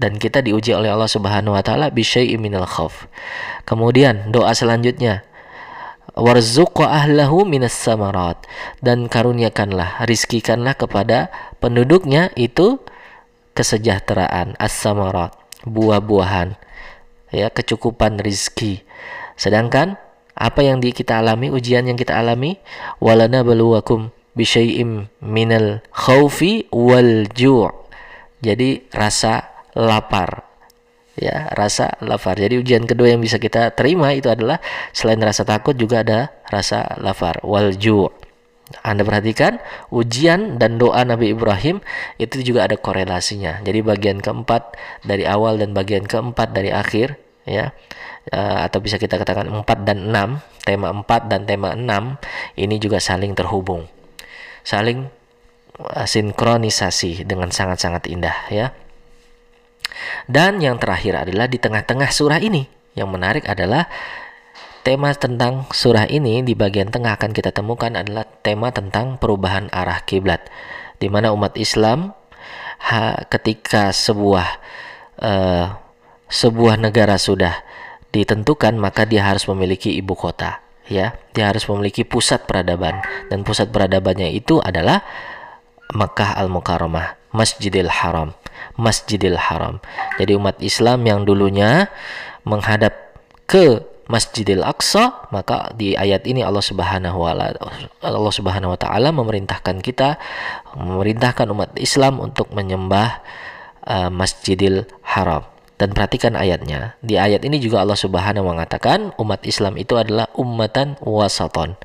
dan 0.00 0.16
kita 0.16 0.40
diuji 0.40 0.72
oleh 0.72 0.88
Allah 0.88 1.06
Subhanahu 1.12 1.52
wa 1.52 1.60
taala 1.60 1.92
bisyai'in 1.92 2.40
minal 2.40 2.64
khauf. 2.64 3.04
Kemudian 3.68 4.32
doa 4.32 4.56
selanjutnya 4.56 5.20
warzuq 6.16 6.80
ahlahu 6.80 7.44
minas 7.44 7.76
samarat. 7.76 8.40
Dan 8.80 9.12
karuniakanlah 9.12 10.08
rizkikanlah 10.08 10.72
kepada 10.74 11.28
penduduknya 11.60 12.32
itu 12.32 12.80
kesejahteraan 13.52 14.56
as-samarat 14.56 15.36
buah-buahan 15.68 16.56
ya 17.36 17.52
kecukupan 17.52 18.16
rizki. 18.24 18.80
Sedangkan 19.36 20.00
apa 20.32 20.64
yang 20.64 20.80
di 20.80 20.96
kita 20.96 21.20
alami 21.20 21.52
ujian 21.52 21.84
yang 21.84 22.00
kita 22.00 22.16
alami? 22.16 22.56
Walana 23.04 23.44
baluwakum 23.44 24.08
bisyai'im 24.32 25.12
minal 25.20 25.84
khaufi 25.92 26.64
wal 26.72 27.28
ju' 27.36 27.68
jadi 28.40 28.88
rasa 28.96 29.49
lapar 29.76 30.46
ya 31.18 31.50
rasa 31.52 32.00
lapar 32.00 32.38
jadi 32.38 32.62
ujian 32.62 32.86
kedua 32.86 33.12
yang 33.12 33.20
bisa 33.20 33.36
kita 33.36 33.74
terima 33.76 34.14
itu 34.14 34.30
adalah 34.30 34.62
selain 34.94 35.20
rasa 35.20 35.44
takut 35.44 35.76
juga 35.76 36.00
ada 36.06 36.32
rasa 36.48 36.96
lapar 37.02 37.42
wal 37.44 37.74
anda 38.86 39.02
perhatikan 39.02 39.58
ujian 39.90 40.62
dan 40.62 40.78
doa 40.78 41.02
Nabi 41.02 41.34
Ibrahim 41.34 41.82
itu 42.22 42.38
juga 42.46 42.70
ada 42.70 42.78
korelasinya. 42.78 43.58
Jadi 43.66 43.82
bagian 43.82 44.22
keempat 44.22 44.78
dari 45.02 45.26
awal 45.26 45.58
dan 45.58 45.74
bagian 45.74 46.06
keempat 46.06 46.54
dari 46.54 46.70
akhir 46.70 47.18
ya 47.48 47.74
uh, 48.30 48.58
atau 48.70 48.78
bisa 48.78 49.00
kita 49.00 49.18
katakan 49.18 49.50
empat 49.50 49.82
dan 49.82 50.12
enam 50.12 50.38
tema 50.62 50.92
empat 50.94 51.26
dan 51.26 51.50
tema 51.50 51.74
enam 51.74 52.14
ini 52.54 52.78
juga 52.78 53.02
saling 53.02 53.34
terhubung. 53.34 53.90
Saling 54.62 55.10
uh, 55.82 56.06
sinkronisasi 56.06 57.26
dengan 57.26 57.50
sangat-sangat 57.50 58.06
indah 58.06 58.38
ya. 58.54 58.70
Dan 60.26 60.62
yang 60.62 60.78
terakhir 60.78 61.26
adalah 61.26 61.46
di 61.46 61.58
tengah-tengah 61.58 62.10
surah 62.10 62.40
ini. 62.42 62.66
Yang 62.94 63.08
menarik 63.10 63.44
adalah 63.46 63.86
tema 64.82 65.12
tentang 65.12 65.68
surah 65.70 66.08
ini 66.08 66.40
di 66.40 66.56
bagian 66.56 66.88
tengah 66.88 67.14
akan 67.14 67.30
kita 67.36 67.52
temukan 67.52 67.92
adalah 67.94 68.24
tema 68.40 68.72
tentang 68.72 69.20
perubahan 69.20 69.68
arah 69.70 70.02
kiblat. 70.02 70.46
Di 71.00 71.08
mana 71.08 71.32
umat 71.32 71.56
Islam 71.56 72.12
ha, 72.80 73.20
ketika 73.28 73.92
sebuah 73.92 74.48
uh, 75.20 75.66
sebuah 76.30 76.80
negara 76.80 77.20
sudah 77.20 77.60
ditentukan 78.10 78.74
maka 78.78 79.06
dia 79.06 79.22
harus 79.26 79.46
memiliki 79.46 79.94
ibu 79.94 80.18
kota 80.18 80.62
ya 80.90 81.14
dia 81.30 81.44
harus 81.46 81.62
memiliki 81.70 82.02
pusat 82.02 82.46
peradaban 82.46 82.98
dan 83.30 83.46
pusat 83.46 83.70
peradabannya 83.70 84.34
itu 84.34 84.58
adalah 84.58 85.06
Makkah 85.94 86.34
Al-Mukarramah 86.38 87.30
Masjidil 87.30 87.90
Haram 87.90 88.34
Masjidil 88.80 89.36
Haram. 89.36 89.84
Jadi 90.16 90.32
umat 90.40 90.56
Islam 90.64 91.04
yang 91.04 91.28
dulunya 91.28 91.92
menghadap 92.48 92.96
ke 93.44 93.84
Masjidil 94.10 94.66
Aqsa, 94.66 95.30
maka 95.30 95.70
di 95.78 95.94
ayat 95.94 96.26
ini 96.26 96.42
Allah 96.42 96.64
Subhanahu 96.64 97.14
wa 97.14 97.30
Allah 98.02 98.34
Subhanahu 98.34 98.74
wa 98.74 98.78
taala 98.80 99.14
memerintahkan 99.14 99.78
kita 99.78 100.18
memerintahkan 100.74 101.46
umat 101.54 101.78
Islam 101.78 102.18
untuk 102.18 102.50
menyembah 102.50 103.22
uh, 103.86 104.10
Masjidil 104.10 104.90
Haram. 105.06 105.46
Dan 105.78 105.96
perhatikan 105.96 106.36
ayatnya. 106.36 106.98
Di 107.00 107.16
ayat 107.16 107.40
ini 107.46 107.56
juga 107.56 107.80
Allah 107.80 107.96
Subhanahu 107.96 108.44
mengatakan 108.44 109.16
umat 109.16 109.46
Islam 109.48 109.80
itu 109.80 109.96
adalah 109.96 110.28
ummatan 110.36 111.00
wasaton, 111.00 111.78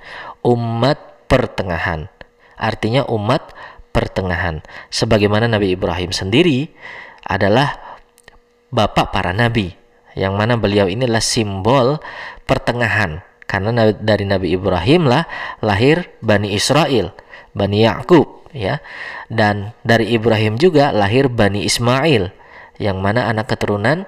umat 0.44 1.00
pertengahan. 1.32 2.12
Artinya 2.60 3.08
umat 3.08 3.56
pertengahan. 3.96 4.60
Sebagaimana 4.92 5.48
Nabi 5.48 5.72
Ibrahim 5.72 6.12
sendiri 6.12 6.68
adalah 7.24 7.80
bapak 8.76 9.16
para 9.16 9.32
nabi, 9.32 9.72
yang 10.20 10.36
mana 10.36 10.60
beliau 10.60 10.92
ini 10.92 11.08
adalah 11.08 11.24
simbol 11.24 12.04
pertengahan. 12.44 13.24
Karena 13.48 13.94
dari 13.96 14.28
Nabi 14.28 14.52
Ibrahim 14.58 15.08
lah 15.08 15.24
lahir 15.64 16.12
Bani 16.20 16.52
Israel, 16.52 17.16
Bani 17.56 17.88
Yakub, 17.88 18.44
ya. 18.52 18.84
Dan 19.32 19.72
dari 19.86 20.12
Ibrahim 20.12 20.60
juga 20.60 20.92
lahir 20.92 21.32
Bani 21.32 21.64
Ismail, 21.64 22.36
yang 22.82 23.00
mana 23.00 23.32
anak 23.32 23.56
keturunan 23.56 24.04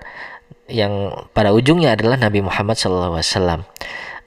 yang 0.67 1.15
pada 1.31 1.55
ujungnya 1.55 1.95
adalah 1.95 2.19
Nabi 2.19 2.43
Muhammad 2.43 2.75
SAW. 2.75 3.63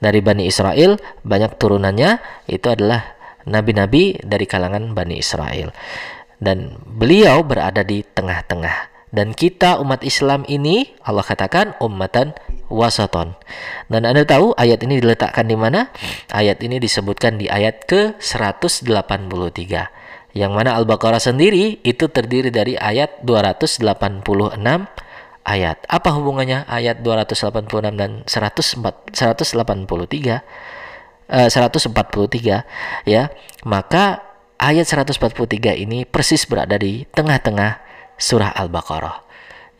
Dari 0.01 0.19
Bani 0.25 0.49
Israel 0.49 0.97
banyak 1.21 1.61
turunannya 1.61 2.17
itu 2.49 2.65
adalah 2.65 3.20
nabi-nabi 3.47 4.19
dari 4.21 4.45
kalangan 4.45 4.93
Bani 4.93 5.17
Israel. 5.17 5.73
Dan 6.41 6.81
beliau 6.85 7.45
berada 7.45 7.85
di 7.85 8.01
tengah-tengah. 8.01 8.91
Dan 9.11 9.35
kita 9.35 9.75
umat 9.83 10.07
Islam 10.07 10.47
ini 10.47 10.87
Allah 11.03 11.27
katakan 11.27 11.75
ummatan 11.83 12.31
wasaton. 12.71 13.35
Dan 13.91 14.07
Anda 14.07 14.23
tahu 14.23 14.55
ayat 14.55 14.87
ini 14.87 15.03
diletakkan 15.03 15.51
di 15.51 15.59
mana? 15.59 15.91
Ayat 16.31 16.63
ini 16.63 16.79
disebutkan 16.79 17.35
di 17.35 17.51
ayat 17.51 17.83
ke-183. 17.91 19.67
Yang 20.31 20.51
mana 20.55 20.79
Al-Baqarah 20.79 21.19
sendiri 21.19 21.83
itu 21.83 22.07
terdiri 22.07 22.55
dari 22.55 22.79
ayat 22.79 23.19
286 23.27 23.83
ayat. 25.43 25.77
Apa 25.91 26.09
hubungannya 26.15 26.63
ayat 26.71 27.03
286 27.03 27.67
dan 27.99 28.23
183? 28.23 30.39
143 31.31 33.07
ya. 33.07 33.23
Maka 33.63 34.19
ayat 34.59 34.85
143 34.85 35.79
ini 35.79 36.03
persis 36.03 36.43
berada 36.45 36.75
di 36.75 37.07
tengah-tengah 37.09 37.79
surah 38.19 38.53
Al-Baqarah. 38.53 39.31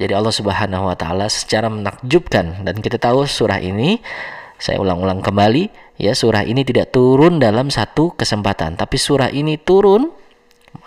Jadi 0.02 0.18
Allah 0.18 0.34
Subhanahu 0.34 0.90
wa 0.90 0.98
taala 0.98 1.30
secara 1.30 1.70
menakjubkan 1.70 2.66
dan 2.66 2.76
kita 2.82 2.98
tahu 2.98 3.30
surah 3.30 3.62
ini 3.62 4.02
saya 4.58 4.82
ulang-ulang 4.82 5.22
kembali 5.22 5.70
ya 6.02 6.18
surah 6.18 6.42
ini 6.42 6.66
tidak 6.66 6.90
turun 6.90 7.38
dalam 7.38 7.70
satu 7.70 8.14
kesempatan 8.18 8.78
tapi 8.78 8.98
surah 8.98 9.30
ini 9.30 9.62
turun 9.62 10.10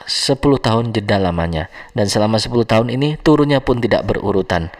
10 0.02 0.38
tahun 0.58 0.90
jeda 0.90 1.22
lamanya. 1.22 1.70
Dan 1.94 2.10
selama 2.10 2.42
10 2.42 2.50
tahun 2.66 2.88
ini 2.90 3.16
turunnya 3.22 3.62
pun 3.62 3.78
tidak 3.78 4.04
berurutan. 4.04 4.74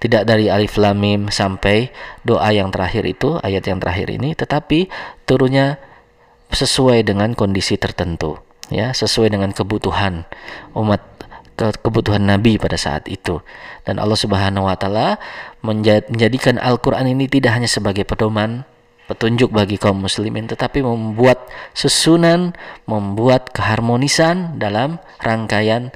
Tidak 0.00 0.24
dari 0.24 0.48
alif 0.48 0.80
lam 0.80 0.98
mim 0.98 1.20
sampai 1.28 1.92
doa 2.24 2.50
yang 2.50 2.72
terakhir 2.72 3.04
itu 3.04 3.36
ayat 3.40 3.64
yang 3.64 3.78
terakhir 3.78 4.10
ini 4.10 4.36
tetapi 4.36 4.90
turunnya 5.24 5.80
sesuai 6.52 7.06
dengan 7.08 7.32
kondisi 7.32 7.80
tertentu 7.80 8.36
ya 8.72 8.92
sesuai 8.94 9.32
dengan 9.32 9.50
kebutuhan 9.52 10.24
umat 10.76 11.00
ke 11.54 11.70
kebutuhan 11.86 12.26
Nabi 12.26 12.58
pada 12.58 12.74
saat 12.74 13.06
itu. 13.06 13.38
Dan 13.86 14.02
Allah 14.02 14.18
Subhanahu 14.18 14.66
wa 14.66 14.74
taala 14.74 15.22
menjadikan 15.62 16.58
Al-Qur'an 16.58 17.06
ini 17.06 17.30
tidak 17.30 17.54
hanya 17.54 17.70
sebagai 17.70 18.02
pedoman 18.02 18.66
petunjuk 19.04 19.52
bagi 19.52 19.76
kaum 19.76 20.00
muslimin 20.00 20.48
tetapi 20.48 20.80
membuat 20.80 21.48
susunan, 21.76 22.56
membuat 22.88 23.52
keharmonisan 23.52 24.56
dalam 24.56 25.00
rangkaian 25.20 25.92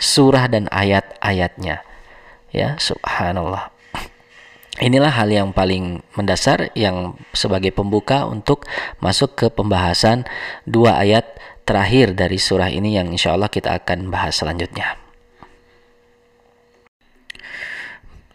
surah 0.00 0.50
dan 0.50 0.66
ayat-ayatnya. 0.72 1.84
Ya, 2.50 2.74
subhanallah. 2.82 3.70
Inilah 4.80 5.12
hal 5.12 5.28
yang 5.28 5.52
paling 5.52 6.00
mendasar 6.16 6.72
yang 6.72 7.18
sebagai 7.36 7.68
pembuka 7.74 8.24
untuk 8.24 8.64
masuk 9.02 9.36
ke 9.36 9.46
pembahasan 9.52 10.24
dua 10.64 10.96
ayat 11.02 11.36
terakhir 11.68 12.16
dari 12.16 12.40
surah 12.40 12.72
ini 12.72 12.96
yang 12.96 13.12
insya 13.12 13.36
Allah 13.36 13.52
kita 13.52 13.76
akan 13.76 14.08
bahas 14.08 14.40
selanjutnya. 14.40 14.99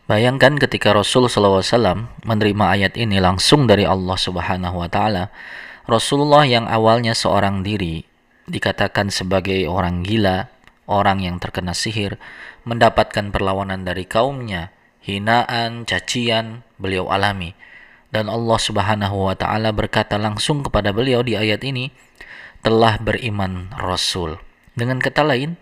Bayangkan 0.05 0.53
ketika 0.61 0.93
Rasul 0.93 1.25
SAW 1.25 1.65
menerima 2.21 2.65
ayat 2.77 2.93
ini 2.93 3.17
langsung 3.17 3.65
dari 3.65 3.89
Allah 3.89 4.13
Subhanahu 4.13 4.77
wa 4.77 4.85
Ta'ala, 4.85 5.33
Rasulullah 5.89 6.45
yang 6.45 6.69
awalnya 6.69 7.17
seorang 7.17 7.65
diri 7.65 8.05
dikatakan 8.45 9.09
sebagai 9.09 9.65
orang 9.65 10.05
gila, 10.05 10.53
orang 10.85 11.25
yang 11.25 11.41
terkena 11.41 11.73
sihir, 11.73 12.21
mendapatkan 12.69 13.33
perlawanan 13.33 13.81
dari 13.81 14.05
kaumnya, 14.05 14.69
hinaan, 15.01 15.89
cacian, 15.89 16.61
beliau 16.77 17.09
alami. 17.09 17.57
Dan 18.13 18.29
Allah 18.29 18.61
Subhanahu 18.61 19.25
wa 19.25 19.33
Ta'ala 19.33 19.73
berkata 19.73 20.21
langsung 20.21 20.61
kepada 20.61 20.93
beliau 20.93 21.25
di 21.25 21.33
ayat 21.33 21.65
ini, 21.65 21.89
telah 22.61 23.01
beriman 23.01 23.73
Rasul. 23.73 24.37
Dengan 24.77 25.01
kata 25.01 25.25
lain, 25.25 25.57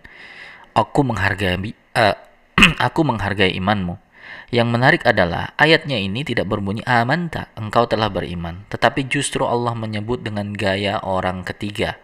aku 0.76 1.00
menghargai 1.00 1.56
uh, 1.96 2.16
aku 2.92 3.00
menghargai 3.08 3.56
imanmu 3.56 4.03
yang 4.52 4.68
menarik 4.68 5.04
adalah 5.04 5.52
ayatnya 5.56 5.96
ini 6.00 6.24
tidak 6.24 6.48
berbunyi 6.48 6.84
amanta, 6.84 7.52
engkau 7.56 7.88
telah 7.88 8.12
beriman, 8.12 8.68
tetapi 8.68 9.08
justru 9.08 9.44
Allah 9.44 9.72
menyebut 9.72 10.20
dengan 10.20 10.52
gaya 10.52 11.00
orang 11.00 11.44
ketiga. 11.46 11.96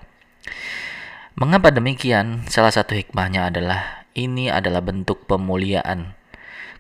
Mengapa 1.37 1.73
demikian? 1.73 2.45
Salah 2.49 2.73
satu 2.73 2.97
hikmahnya 2.97 3.49
adalah 3.53 4.07
ini 4.17 4.53
adalah 4.53 4.85
bentuk 4.85 5.25
pemuliaan 5.25 6.17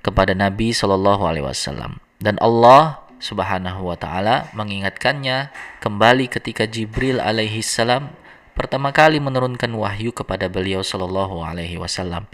kepada 0.01 0.33
Nabi 0.37 0.73
Shallallahu 0.73 1.23
Alaihi 1.25 1.47
Wasallam 1.47 2.01
dan 2.21 2.37
Allah 2.41 3.01
Subhanahu 3.21 3.93
wa 3.93 4.01
taala 4.01 4.49
mengingatkannya 4.57 5.53
kembali 5.85 6.33
ketika 6.33 6.65
Jibril 6.65 7.21
alaihi 7.21 7.61
salam 7.61 8.17
pertama 8.57 8.97
kali 8.97 9.21
menurunkan 9.21 9.69
wahyu 9.77 10.09
kepada 10.13 10.49
beliau 10.49 10.81
sallallahu 10.81 11.45
alaihi 11.45 11.77
wasallam. 11.77 12.25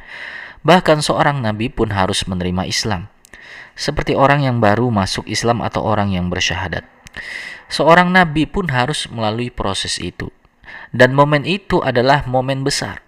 Bahkan 0.62 1.02
seorang 1.02 1.42
nabi 1.42 1.70
pun 1.70 1.90
harus 1.90 2.22
menerima 2.26 2.70
Islam. 2.70 3.10
Seperti 3.76 4.16
orang 4.16 4.42
yang 4.42 4.58
baru 4.58 4.88
masuk 4.88 5.28
Islam 5.28 5.60
atau 5.60 5.84
orang 5.84 6.10
yang 6.16 6.32
bersyahadat. 6.32 6.82
Seorang 7.68 8.10
nabi 8.10 8.48
pun 8.48 8.72
harus 8.72 9.06
melalui 9.12 9.52
proses 9.52 10.00
itu. 10.00 10.32
Dan 10.90 11.12
momen 11.12 11.44
itu 11.44 11.84
adalah 11.84 12.24
momen 12.24 12.64
besar. 12.64 13.04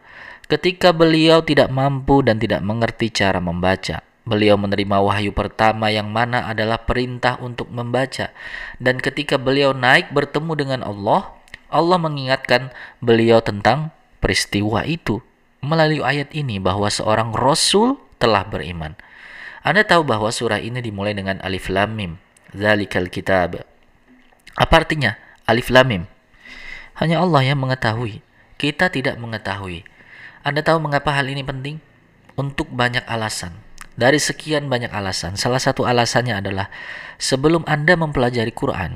Ketika 0.47 0.93
beliau 0.93 1.41
tidak 1.41 1.73
mampu 1.73 2.21
dan 2.21 2.37
tidak 2.37 2.61
mengerti 2.61 3.09
cara 3.09 3.41
membaca, 3.41 4.05
Beliau 4.29 4.61
menerima 4.61 5.01
wahyu 5.01 5.33
pertama 5.33 5.89
yang 5.89 6.13
mana 6.13 6.45
adalah 6.45 6.85
perintah 6.85 7.41
untuk 7.41 7.73
membaca. 7.73 8.29
Dan 8.77 9.01
ketika 9.01 9.41
beliau 9.41 9.73
naik 9.73 10.13
bertemu 10.13 10.53
dengan 10.53 10.81
Allah, 10.85 11.33
Allah 11.73 11.97
mengingatkan 11.97 12.69
beliau 13.01 13.41
tentang 13.41 13.89
peristiwa 14.21 14.85
itu 14.85 15.25
melalui 15.65 16.05
ayat 16.05 16.29
ini 16.37 16.61
bahwa 16.61 16.93
seorang 16.93 17.33
rasul 17.33 17.97
telah 18.21 18.45
beriman. 18.45 19.01
Anda 19.63 19.83
tahu 19.83 20.07
bahwa 20.07 20.31
surah 20.31 20.63
ini 20.63 20.79
dimulai 20.79 21.13
dengan 21.15 21.43
alif 21.43 21.67
lam 21.71 21.95
mim, 21.95 22.13
zalikal 22.55 23.11
kitab. 23.11 23.63
Apa 24.55 24.75
artinya 24.85 25.19
alif 25.47 25.71
lam 25.71 25.87
mim? 25.87 26.05
Hanya 26.99 27.23
Allah 27.23 27.47
yang 27.47 27.59
mengetahui. 27.63 28.23
Kita 28.59 28.91
tidak 28.91 29.19
mengetahui. 29.23 29.87
Anda 30.43 30.67
tahu 30.67 30.83
mengapa 30.83 31.15
hal 31.15 31.31
ini 31.31 31.47
penting? 31.47 31.79
Untuk 32.35 32.71
banyak 32.71 33.07
alasan. 33.07 33.55
Dari 33.99 34.23
sekian 34.23 34.71
banyak 34.71 34.95
alasan, 34.95 35.35
salah 35.35 35.59
satu 35.59 35.83
alasannya 35.83 36.39
adalah 36.39 36.71
sebelum 37.19 37.67
Anda 37.67 37.99
mempelajari 37.99 38.55
Quran, 38.55 38.95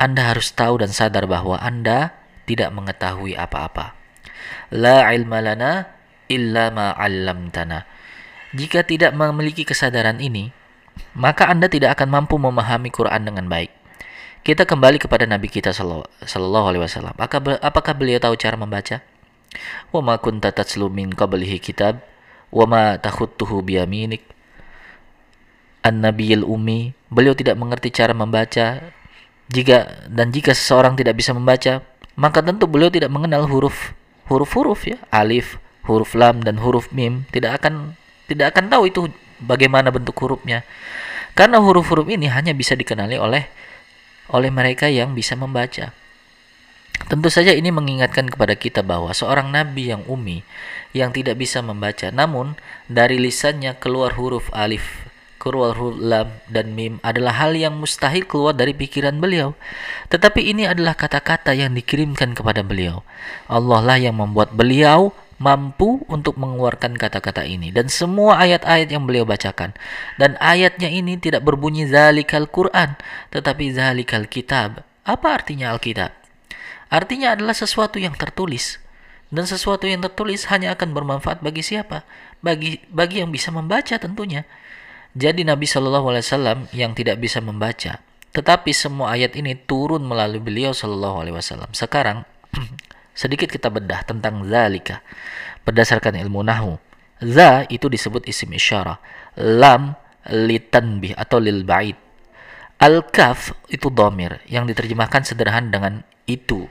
Anda 0.00 0.32
harus 0.32 0.56
tahu 0.56 0.80
dan 0.80 0.88
sadar 0.88 1.28
bahwa 1.28 1.60
Anda 1.60 2.16
tidak 2.48 2.72
mengetahui 2.72 3.36
apa-apa. 3.36 3.92
La 4.72 5.04
ilma 5.12 5.44
lana 5.44 5.92
illa 6.32 6.72
ma 6.72 6.96
'allamtana. 6.96 7.84
Jika 8.56 8.80
tidak 8.84 9.12
memiliki 9.12 9.68
kesadaran 9.68 10.20
ini, 10.24 10.52
maka 11.12 11.48
Anda 11.48 11.68
tidak 11.68 11.98
akan 12.00 12.08
mampu 12.08 12.40
memahami 12.40 12.88
Quran 12.88 13.28
dengan 13.28 13.44
baik. 13.48 13.68
Kita 14.40 14.64
kembali 14.64 14.96
kepada 14.96 15.28
Nabi 15.28 15.52
kita 15.52 15.74
sallallahu 15.74 16.66
alaihi 16.72 16.82
wasallam. 16.82 17.12
Apakah 17.60 17.92
beliau 17.92 18.16
tahu 18.16 18.38
cara 18.40 18.56
membaca? 18.56 19.04
Wa 19.92 20.00
ma 20.00 20.16
kunta 20.16 20.48
tatslu 20.54 20.88
min 20.88 21.12
qablihi 21.12 21.60
kitab 21.60 22.00
wa 22.48 22.64
ma 22.64 22.82
takhutuhu 22.96 23.60
biyaminik 23.60 24.24
An-Nabiyil 25.84 26.44
Umi, 26.44 26.92
beliau 27.08 27.32
tidak 27.32 27.56
mengerti 27.56 27.92
cara 27.92 28.12
membaca. 28.12 28.82
Jika 29.48 30.08
dan 30.12 30.28
jika 30.28 30.52
seseorang 30.52 30.96
tidak 30.96 31.16
bisa 31.16 31.32
membaca, 31.32 31.80
maka 32.16 32.44
tentu 32.44 32.68
beliau 32.68 32.92
tidak 32.92 33.08
mengenal 33.08 33.48
huruf 33.48 33.96
huruf-huruf 34.28 34.84
ya, 34.84 35.00
alif, 35.08 35.56
huruf 35.88 36.12
lam 36.12 36.44
dan 36.44 36.60
huruf 36.60 36.92
mim, 36.92 37.24
tidak 37.32 37.64
akan 37.64 37.96
tidak 38.28 38.54
akan 38.54 38.68
tahu 38.68 38.82
itu 38.92 39.00
bagaimana 39.40 39.88
bentuk 39.88 40.14
hurufnya. 40.20 40.62
Karena 41.32 41.58
huruf-huruf 41.58 42.06
ini 42.12 42.28
hanya 42.28 42.52
bisa 42.52 42.76
dikenali 42.76 43.16
oleh 43.16 43.48
oleh 44.28 44.50
mereka 44.52 44.86
yang 44.92 45.16
bisa 45.16 45.32
membaca. 45.34 45.96
Tentu 47.08 47.28
saja 47.32 47.56
ini 47.56 47.72
mengingatkan 47.72 48.28
kepada 48.28 48.52
kita 48.52 48.84
bahwa 48.84 49.14
seorang 49.16 49.48
nabi 49.48 49.88
yang 49.88 50.04
umi 50.04 50.44
yang 50.92 51.14
tidak 51.14 51.40
bisa 51.40 51.64
membaca 51.64 52.12
namun 52.12 52.58
dari 52.90 53.16
lisannya 53.16 53.78
keluar 53.80 54.18
huruf 54.18 54.52
alif 54.52 55.07
Kurwal 55.38 55.94
lam 56.02 56.34
dan 56.50 56.74
mim 56.74 56.98
adalah 57.06 57.30
hal 57.38 57.54
yang 57.54 57.78
mustahil 57.78 58.26
keluar 58.26 58.58
dari 58.58 58.74
pikiran 58.74 59.22
beliau. 59.22 59.54
Tetapi 60.10 60.50
ini 60.50 60.66
adalah 60.66 60.98
kata-kata 60.98 61.54
yang 61.54 61.78
dikirimkan 61.78 62.34
kepada 62.34 62.66
beliau. 62.66 63.06
Allah 63.46 63.78
lah 63.78 63.98
yang 64.02 64.18
membuat 64.18 64.50
beliau 64.50 65.14
mampu 65.38 66.02
untuk 66.10 66.34
mengeluarkan 66.34 66.98
kata-kata 66.98 67.46
ini. 67.46 67.70
Dan 67.70 67.86
semua 67.86 68.42
ayat-ayat 68.42 68.90
yang 68.90 69.06
beliau 69.06 69.22
bacakan. 69.22 69.78
Dan 70.18 70.34
ayatnya 70.42 70.90
ini 70.90 71.14
tidak 71.22 71.46
berbunyi 71.46 71.86
zalikal 71.86 72.50
Quran 72.50 72.98
tetapi 73.30 73.70
zalikal 73.70 74.26
kitab. 74.26 74.82
Apa 75.06 75.38
artinya 75.38 75.72
Alkitab? 75.72 76.12
Artinya 76.90 77.38
adalah 77.38 77.54
sesuatu 77.54 77.96
yang 78.02 78.18
tertulis. 78.18 78.82
Dan 79.30 79.46
sesuatu 79.46 79.86
yang 79.86 80.02
tertulis 80.02 80.50
hanya 80.50 80.74
akan 80.74 80.92
bermanfaat 80.92 81.46
bagi 81.46 81.62
siapa? 81.62 82.02
Bagi 82.42 82.82
bagi 82.90 83.22
yang 83.22 83.30
bisa 83.30 83.54
membaca 83.54 83.94
tentunya 83.96 84.44
jadi 85.18 85.42
Nabi 85.42 85.66
Shallallahu 85.66 86.14
Alaihi 86.14 86.24
Wasallam 86.30 86.58
yang 86.70 86.94
tidak 86.94 87.18
bisa 87.18 87.42
membaca, 87.42 87.98
tetapi 88.30 88.70
semua 88.70 89.18
ayat 89.18 89.34
ini 89.34 89.58
turun 89.58 90.06
melalui 90.06 90.38
beliau 90.38 90.70
Shallallahu 90.70 91.26
Alaihi 91.26 91.34
Wasallam. 91.34 91.74
Sekarang 91.74 92.22
sedikit 93.18 93.50
kita 93.50 93.66
bedah 93.66 94.06
tentang 94.06 94.46
zalika 94.46 95.02
berdasarkan 95.66 96.14
ilmu 96.22 96.46
nahu. 96.46 96.78
Za 97.18 97.66
itu 97.66 97.90
disebut 97.90 98.30
isim 98.30 98.54
isyarah, 98.54 99.02
lam 99.42 99.98
litanbih 100.30 101.18
atau 101.18 101.42
lil 101.42 101.66
ba'id. 101.66 101.98
Al-kaf 102.78 103.58
itu 103.66 103.90
domir 103.90 104.38
yang 104.46 104.70
diterjemahkan 104.70 105.26
sederhana 105.26 105.66
dengan 105.66 105.94
itu. 106.30 106.70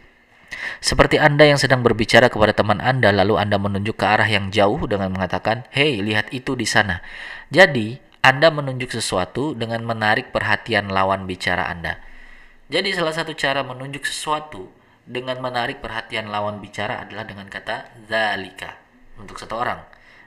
Seperti 0.79 1.19
Anda 1.19 1.43
yang 1.51 1.59
sedang 1.59 1.83
berbicara 1.83 2.31
kepada 2.31 2.55
teman 2.55 2.79
Anda 2.79 3.11
lalu 3.11 3.35
Anda 3.35 3.59
menunjuk 3.59 3.99
ke 3.99 4.05
arah 4.07 4.29
yang 4.31 4.47
jauh 4.55 4.79
dengan 4.87 5.11
mengatakan, 5.11 5.67
"Hei, 5.75 5.99
lihat 5.99 6.31
itu 6.31 6.55
di 6.55 6.63
sana." 6.63 7.03
Jadi, 7.51 8.06
anda 8.27 8.51
menunjuk 8.51 8.91
sesuatu 8.91 9.55
dengan 9.55 9.87
menarik 9.87 10.35
perhatian 10.35 10.91
lawan 10.91 11.23
bicara 11.23 11.71
Anda. 11.71 12.03
Jadi 12.67 12.91
salah 12.91 13.15
satu 13.15 13.31
cara 13.31 13.63
menunjuk 13.63 14.03
sesuatu 14.03 14.67
dengan 15.07 15.39
menarik 15.39 15.79
perhatian 15.79 16.27
lawan 16.27 16.59
bicara 16.59 17.07
adalah 17.07 17.23
dengan 17.23 17.47
kata 17.47 17.87
zalika 18.11 18.75
untuk 19.15 19.39
satu 19.39 19.55
orang. 19.55 19.79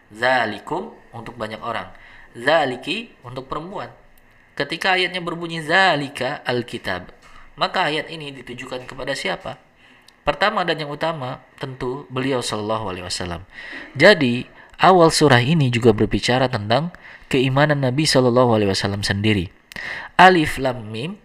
Zalikum 0.09 0.97
untuk 1.13 1.37
banyak 1.37 1.61
orang. 1.61 1.93
Zaliki 2.33 3.13
untuk 3.21 3.53
perempuan. 3.53 3.93
Ketika 4.57 4.97
ayatnya 4.97 5.21
berbunyi 5.21 5.61
zalika 5.61 6.41
alkitab, 6.49 7.13
maka 7.61 7.93
ayat 7.93 8.09
ini 8.09 8.33
ditujukan 8.33 8.89
kepada 8.89 9.13
siapa? 9.13 9.61
Pertama 10.25 10.65
dan 10.65 10.81
yang 10.81 10.89
utama 10.89 11.45
tentu 11.61 12.09
beliau 12.09 12.41
Shallallahu 12.41 12.97
Alaihi 12.97 13.05
Wasallam. 13.05 13.45
Jadi 13.93 14.49
awal 14.81 15.13
surah 15.13 15.45
ini 15.45 15.69
juga 15.69 15.93
berbicara 15.93 16.49
tentang 16.49 16.91
keimanan 17.31 17.85
Nabi 17.85 18.09
Shallallahu 18.09 18.57
Alaihi 18.57 18.71
Wasallam 18.73 19.05
sendiri. 19.05 19.53
Alif 20.17 20.57
Lam 20.59 20.89
Mim 20.89 21.21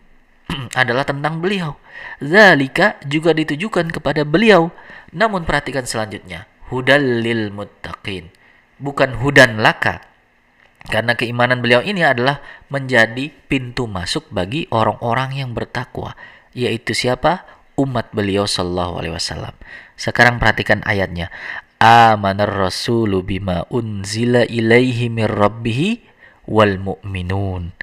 adalah 0.81 1.07
tentang 1.07 1.41
beliau. 1.41 1.79
Zalika 2.19 2.99
juga 3.07 3.31
ditujukan 3.33 3.89
kepada 3.89 4.27
beliau. 4.27 4.69
Namun 5.15 5.47
perhatikan 5.47 5.87
selanjutnya. 5.87 6.45
Hudal 6.69 7.23
lil 7.23 7.49
muttaqin. 7.49 8.29
Bukan 8.77 9.17
hudan 9.23 9.63
laka. 9.63 10.03
Karena 10.85 11.17
keimanan 11.17 11.65
beliau 11.65 11.81
ini 11.81 12.05
adalah 12.05 12.45
menjadi 12.69 13.33
pintu 13.49 13.89
masuk 13.89 14.29
bagi 14.29 14.69
orang-orang 14.69 15.41
yang 15.41 15.49
bertakwa. 15.57 16.13
Yaitu 16.53 16.93
siapa? 16.93 17.47
Umat 17.75 18.13
beliau 18.15 18.47
Shallallahu 18.47 19.01
Alaihi 19.01 19.15
Wasallam. 19.17 19.55
Sekarang 19.99 20.39
perhatikan 20.39 20.79
ayatnya 20.87 21.31
amanar 21.79 22.51
rasulu 22.51 23.21
bima 23.21 23.67
unzila 23.69 24.47
ilaihi 24.47 25.11
mir 25.11 25.31
rabbih 25.31 25.99
wal 26.47 26.77
mu'minun. 26.79 27.73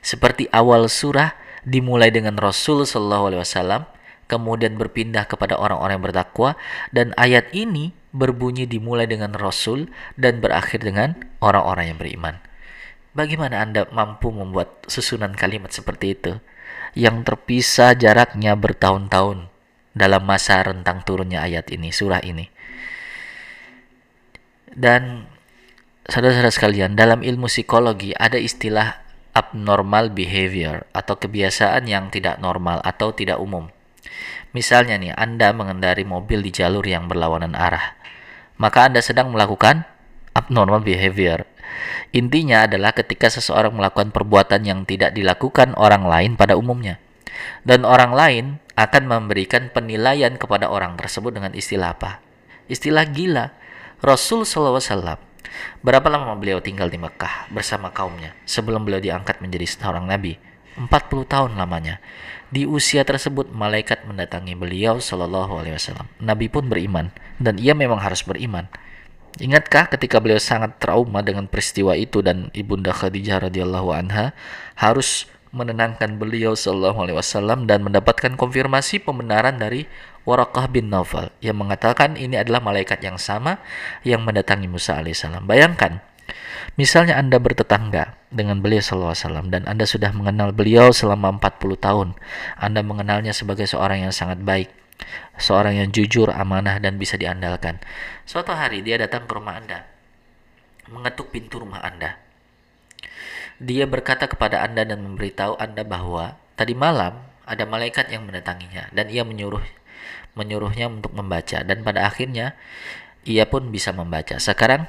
Seperti 0.00 0.48
awal 0.52 0.88
surah 0.88 1.36
dimulai 1.64 2.08
dengan 2.08 2.40
Rasul 2.40 2.88
sallallahu 2.88 3.24
alaihi 3.32 3.42
wasallam, 3.44 3.82
kemudian 4.30 4.80
berpindah 4.80 5.28
kepada 5.28 5.60
orang-orang 5.60 6.00
yang 6.00 6.06
bertakwa 6.06 6.50
dan 6.94 7.12
ayat 7.20 7.52
ini 7.52 7.92
berbunyi 8.10 8.64
dimulai 8.66 9.06
dengan 9.06 9.36
Rasul 9.36 9.92
dan 10.16 10.40
berakhir 10.40 10.82
dengan 10.82 11.18
orang-orang 11.44 11.94
yang 11.94 11.98
beriman. 12.00 12.34
Bagaimana 13.10 13.60
Anda 13.60 13.90
mampu 13.90 14.30
membuat 14.30 14.86
susunan 14.86 15.34
kalimat 15.34 15.74
seperti 15.74 16.14
itu 16.14 16.32
yang 16.94 17.26
terpisah 17.26 17.94
jaraknya 17.98 18.54
bertahun-tahun 18.54 19.50
dalam 19.94 20.22
masa 20.22 20.62
rentang 20.62 21.02
turunnya 21.02 21.42
ayat 21.42 21.66
ini, 21.74 21.90
surah 21.90 22.22
ini? 22.22 22.46
Dan 24.70 25.26
saudara-saudara 26.06 26.54
sekalian, 26.54 26.94
dalam 26.94 27.26
ilmu 27.26 27.50
psikologi 27.50 28.14
ada 28.14 28.38
istilah 28.38 29.02
abnormal 29.34 30.10
behavior 30.10 30.86
atau 30.90 31.18
kebiasaan 31.18 31.86
yang 31.86 32.10
tidak 32.10 32.42
normal 32.42 32.82
atau 32.82 33.14
tidak 33.14 33.38
umum. 33.38 33.70
Misalnya 34.50 34.98
nih, 34.98 35.14
Anda 35.14 35.54
mengendari 35.54 36.02
mobil 36.02 36.42
di 36.42 36.50
jalur 36.50 36.82
yang 36.82 37.06
berlawanan 37.06 37.54
arah. 37.54 37.94
Maka 38.58 38.90
Anda 38.90 38.98
sedang 38.98 39.30
melakukan 39.30 39.86
abnormal 40.34 40.82
behavior. 40.82 41.46
Intinya 42.10 42.66
adalah 42.66 42.90
ketika 42.90 43.30
seseorang 43.30 43.70
melakukan 43.70 44.10
perbuatan 44.10 44.66
yang 44.66 44.82
tidak 44.82 45.14
dilakukan 45.14 45.78
orang 45.78 46.02
lain 46.02 46.34
pada 46.34 46.58
umumnya. 46.58 46.98
Dan 47.62 47.86
orang 47.86 48.12
lain 48.12 48.44
akan 48.74 49.02
memberikan 49.06 49.70
penilaian 49.70 50.34
kepada 50.34 50.66
orang 50.66 50.98
tersebut 50.98 51.30
dengan 51.30 51.54
istilah 51.54 51.94
apa? 51.94 52.18
Istilah 52.66 53.06
gila. 53.06 53.54
Rasul 54.00 54.48
SAW 54.48 54.80
berapa 55.84 56.08
lama 56.08 56.32
beliau 56.40 56.64
tinggal 56.64 56.88
di 56.88 56.96
Mekah 56.96 57.52
bersama 57.52 57.92
kaumnya 57.92 58.32
sebelum 58.48 58.88
beliau 58.88 59.00
diangkat 59.00 59.44
menjadi 59.44 59.68
seorang 59.68 60.08
nabi? 60.08 60.40
40 60.80 60.88
tahun 61.28 61.52
lamanya. 61.60 62.00
Di 62.48 62.64
usia 62.64 63.04
tersebut 63.04 63.52
malaikat 63.52 64.08
mendatangi 64.08 64.56
beliau 64.56 64.96
Shallallahu 64.96 65.60
alaihi 65.60 65.76
wasallam. 65.76 66.08
Nabi 66.16 66.48
pun 66.48 66.64
beriman 66.64 67.12
dan 67.36 67.60
ia 67.60 67.76
memang 67.76 68.00
harus 68.00 68.24
beriman. 68.24 68.72
Ingatkah 69.36 69.92
ketika 69.92 70.16
beliau 70.18 70.40
sangat 70.40 70.80
trauma 70.80 71.20
dengan 71.20 71.44
peristiwa 71.44 71.92
itu 71.92 72.24
dan 72.24 72.48
ibunda 72.56 72.96
Khadijah 72.96 73.52
radhiyallahu 73.52 73.92
anha 73.92 74.32
harus 74.80 75.28
menenangkan 75.50 76.14
beliau 76.14 76.54
sallallahu 76.54 77.06
alaihi 77.06 77.18
wasallam 77.18 77.66
dan 77.66 77.82
mendapatkan 77.82 78.38
konfirmasi 78.38 79.02
pembenaran 79.02 79.58
dari 79.58 79.90
Warakah 80.22 80.70
bin 80.70 80.92
Naufal 80.92 81.34
yang 81.42 81.58
mengatakan 81.58 82.14
ini 82.14 82.38
adalah 82.38 82.62
malaikat 82.62 83.02
yang 83.02 83.18
sama 83.18 83.58
yang 84.06 84.22
mendatangi 84.22 84.70
Musa 84.70 85.02
alaihissalam. 85.02 85.42
Bayangkan, 85.48 85.98
misalnya 86.78 87.18
Anda 87.18 87.42
bertetangga 87.42 88.14
dengan 88.30 88.62
beliau 88.62 88.78
sallallahu 88.78 89.10
alaihi 89.10 89.26
wasallam 89.26 89.46
dan 89.50 89.62
Anda 89.66 89.84
sudah 89.90 90.14
mengenal 90.14 90.54
beliau 90.54 90.94
selama 90.94 91.34
40 91.42 91.74
tahun. 91.82 92.08
Anda 92.54 92.80
mengenalnya 92.86 93.34
sebagai 93.34 93.66
seorang 93.66 94.06
yang 94.06 94.14
sangat 94.14 94.38
baik, 94.44 94.70
seorang 95.34 95.82
yang 95.82 95.90
jujur, 95.90 96.30
amanah 96.30 96.78
dan 96.78 96.94
bisa 96.94 97.18
diandalkan. 97.18 97.82
Suatu 98.22 98.54
hari 98.54 98.86
dia 98.86 99.02
datang 99.02 99.26
ke 99.26 99.32
rumah 99.34 99.58
Anda, 99.58 99.82
mengetuk 100.86 101.34
pintu 101.34 101.58
rumah 101.58 101.82
Anda 101.82 102.29
dia 103.60 103.84
berkata 103.84 104.24
kepada 104.24 104.64
Anda 104.64 104.88
dan 104.88 105.04
memberitahu 105.04 105.60
Anda 105.60 105.84
bahwa 105.84 106.40
tadi 106.56 106.72
malam 106.72 107.20
ada 107.44 107.64
malaikat 107.68 108.08
yang 108.08 108.24
mendatanginya 108.24 108.88
dan 108.90 109.12
ia 109.12 109.20
menyuruh 109.20 109.62
menyuruhnya 110.32 110.88
untuk 110.88 111.12
membaca 111.12 111.60
dan 111.60 111.84
pada 111.84 112.08
akhirnya 112.08 112.56
ia 113.28 113.44
pun 113.44 113.68
bisa 113.68 113.92
membaca. 113.92 114.40
Sekarang 114.40 114.88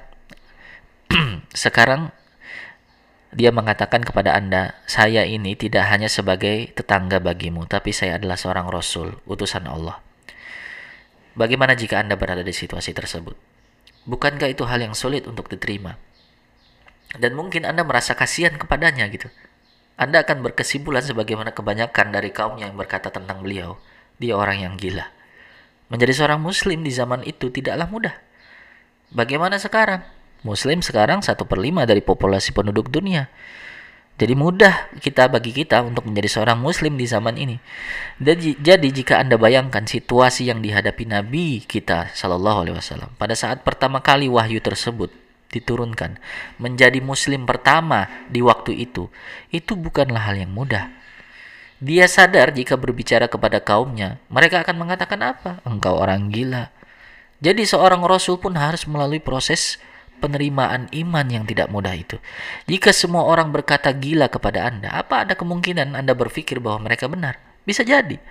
sekarang 1.51 2.15
dia 3.31 3.51
mengatakan 3.51 4.03
kepada 4.03 4.35
Anda, 4.35 4.75
saya 4.87 5.23
ini 5.23 5.55
tidak 5.55 5.87
hanya 5.87 6.11
sebagai 6.11 6.71
tetangga 6.75 7.23
bagimu, 7.23 7.63
tapi 7.63 7.95
saya 7.95 8.19
adalah 8.19 8.35
seorang 8.35 8.67
rasul, 8.67 9.23
utusan 9.23 9.71
Allah. 9.71 10.03
Bagaimana 11.39 11.79
jika 11.79 12.03
Anda 12.03 12.19
berada 12.19 12.43
di 12.43 12.51
situasi 12.51 12.91
tersebut? 12.91 13.39
Bukankah 14.03 14.51
itu 14.51 14.67
hal 14.67 14.83
yang 14.83 14.91
sulit 14.91 15.31
untuk 15.31 15.47
diterima? 15.47 15.95
Dan 17.17 17.35
mungkin 17.35 17.67
Anda 17.67 17.83
merasa 17.83 18.15
kasihan 18.15 18.55
kepadanya 18.55 19.07
gitu. 19.11 19.27
Anda 19.99 20.23
akan 20.23 20.41
berkesimpulan 20.41 21.03
sebagaimana 21.03 21.51
kebanyakan 21.51 22.15
dari 22.15 22.31
kaumnya 22.31 22.71
yang 22.71 22.77
berkata 22.79 23.11
tentang 23.11 23.43
beliau, 23.43 23.77
dia 24.17 24.33
orang 24.39 24.63
yang 24.63 24.73
gila. 24.79 25.05
Menjadi 25.91 26.23
seorang 26.23 26.39
muslim 26.39 26.81
di 26.81 26.91
zaman 26.93 27.21
itu 27.27 27.51
tidaklah 27.51 27.85
mudah. 27.91 28.15
Bagaimana 29.11 29.59
sekarang? 29.59 30.07
Muslim 30.41 30.79
sekarang 30.81 31.21
satu 31.21 31.45
per 31.45 31.59
lima 31.59 31.83
dari 31.85 31.99
populasi 32.01 32.55
penduduk 32.55 32.89
dunia. 32.89 33.29
Jadi 34.17 34.33
mudah 34.37 34.89
kita 35.01 35.29
bagi 35.29 35.49
kita 35.49 35.81
untuk 35.81 36.05
menjadi 36.05 36.29
seorang 36.29 36.61
muslim 36.61 36.93
di 36.93 37.05
zaman 37.09 37.35
ini. 37.37 37.57
Jadi, 38.21 38.57
jadi 38.61 38.87
jika 38.89 39.17
Anda 39.17 39.37
bayangkan 39.37 39.85
situasi 39.85 40.49
yang 40.49 40.61
dihadapi 40.61 41.09
Nabi 41.09 41.65
kita 41.65 42.13
Shallallahu 42.13 42.57
alaihi 42.65 42.77
wasallam 42.77 43.09
pada 43.17 43.33
saat 43.33 43.65
pertama 43.65 44.01
kali 44.01 44.29
wahyu 44.29 44.61
tersebut 44.61 45.09
diturunkan 45.51 46.17
menjadi 46.57 47.03
muslim 47.03 47.43
pertama 47.43 48.07
di 48.31 48.39
waktu 48.39 48.87
itu 48.87 49.11
itu 49.51 49.75
bukanlah 49.75 50.31
hal 50.31 50.39
yang 50.39 50.51
mudah. 50.55 50.89
Dia 51.81 52.05
sadar 52.05 52.53
jika 52.53 52.77
berbicara 52.77 53.27
kepada 53.27 53.59
kaumnya 53.59 54.21
mereka 54.31 54.63
akan 54.63 54.75
mengatakan 54.79 55.19
apa? 55.21 55.59
Engkau 55.67 55.99
orang 55.99 56.31
gila. 56.31 56.71
Jadi 57.41 57.65
seorang 57.65 58.05
rasul 58.05 58.37
pun 58.37 58.53
harus 58.53 58.85
melalui 58.85 59.19
proses 59.19 59.81
penerimaan 60.21 60.87
iman 60.93 61.25
yang 61.25 61.43
tidak 61.43 61.67
mudah 61.73 61.97
itu. 61.97 62.21
Jika 62.69 62.93
semua 62.93 63.25
orang 63.25 63.49
berkata 63.49 63.89
gila 63.91 64.29
kepada 64.29 64.69
anda 64.69 64.93
apa 64.93 65.25
ada 65.25 65.33
kemungkinan 65.33 65.97
anda 65.97 66.13
berpikir 66.13 66.61
bahwa 66.61 66.87
mereka 66.87 67.09
benar? 67.09 67.41
Bisa 67.65 67.81
jadi. 67.81 68.21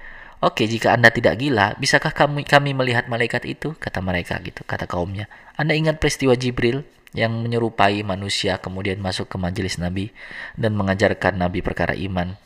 Oke, 0.41 0.65
jika 0.65 0.97
Anda 0.97 1.13
tidak 1.13 1.37
gila, 1.37 1.77
bisakah 1.77 2.17
kami, 2.17 2.49
kami 2.49 2.73
melihat 2.73 3.13
malaikat 3.13 3.45
itu? 3.45 3.77
Kata 3.77 4.01
mereka 4.01 4.41
gitu, 4.41 4.65
kata 4.65 4.89
kaumnya. 4.89 5.29
Anda 5.53 5.77
ingat 5.77 6.01
peristiwa 6.01 6.33
Jibril 6.33 6.81
yang 7.11 7.43
menyerupai 7.43 8.07
manusia 8.07 8.63
kemudian 8.63 9.03
masuk 9.03 9.27
ke 9.27 9.37
majelis 9.37 9.83
Nabi 9.83 10.15
dan 10.55 10.79
mengajarkan 10.79 11.39
Nabi 11.39 11.59
perkara 11.59 11.99
iman, 11.99 12.39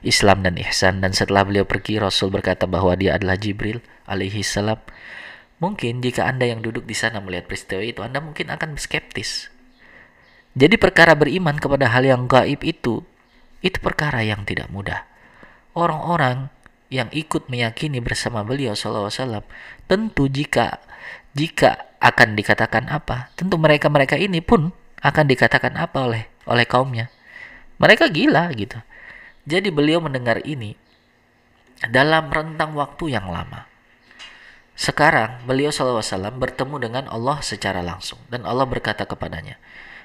Islam 0.00 0.42
dan 0.42 0.56
ihsan 0.58 1.04
dan 1.04 1.12
setelah 1.12 1.44
beliau 1.44 1.68
pergi 1.68 2.00
Rasul 2.00 2.32
berkata 2.32 2.64
bahwa 2.64 2.96
dia 2.96 3.14
adalah 3.14 3.36
Jibril 3.36 3.84
alaihi 4.08 4.42
salam. 4.42 4.80
Mungkin 5.62 6.02
jika 6.02 6.26
Anda 6.26 6.50
yang 6.50 6.58
duduk 6.58 6.88
di 6.88 6.96
sana 6.96 7.22
melihat 7.22 7.46
peristiwa 7.46 7.86
itu 7.86 8.00
Anda 8.02 8.18
mungkin 8.18 8.50
akan 8.50 8.74
skeptis. 8.80 9.46
Jadi 10.58 10.74
perkara 10.76 11.14
beriman 11.14 11.56
kepada 11.56 11.88
hal 11.88 12.02
yang 12.02 12.26
gaib 12.26 12.60
itu 12.66 13.06
itu 13.62 13.78
perkara 13.78 14.26
yang 14.26 14.42
tidak 14.42 14.68
mudah. 14.74 15.06
Orang-orang 15.72 16.50
yang 16.92 17.08
ikut 17.14 17.48
meyakini 17.48 18.04
bersama 18.04 18.44
beliau 18.44 18.76
SAW 18.76 19.46
tentu 19.88 20.28
jika 20.28 20.82
jika 21.32 21.96
akan 21.96 22.36
dikatakan 22.36 22.92
apa? 22.92 23.32
Tentu 23.38 23.56
mereka-mereka 23.56 24.20
ini 24.20 24.44
pun 24.44 24.68
akan 25.00 25.24
dikatakan 25.24 25.74
apa 25.80 26.04
oleh 26.04 26.22
oleh 26.44 26.66
kaumnya. 26.68 27.08
Mereka 27.80 28.12
gila 28.12 28.52
gitu. 28.52 28.76
Jadi 29.48 29.72
beliau 29.72 29.98
mendengar 29.98 30.44
ini 30.44 30.76
dalam 31.88 32.28
rentang 32.30 32.76
waktu 32.76 33.16
yang 33.16 33.26
lama. 33.32 33.66
Sekarang 34.72 35.44
beliau 35.44 35.68
SAW 35.68 36.02
bertemu 36.38 36.76
dengan 36.80 37.04
Allah 37.10 37.40
secara 37.44 37.82
langsung 37.82 38.20
dan 38.28 38.44
Allah 38.46 38.68
berkata 38.68 39.08
kepadanya, 39.08 39.58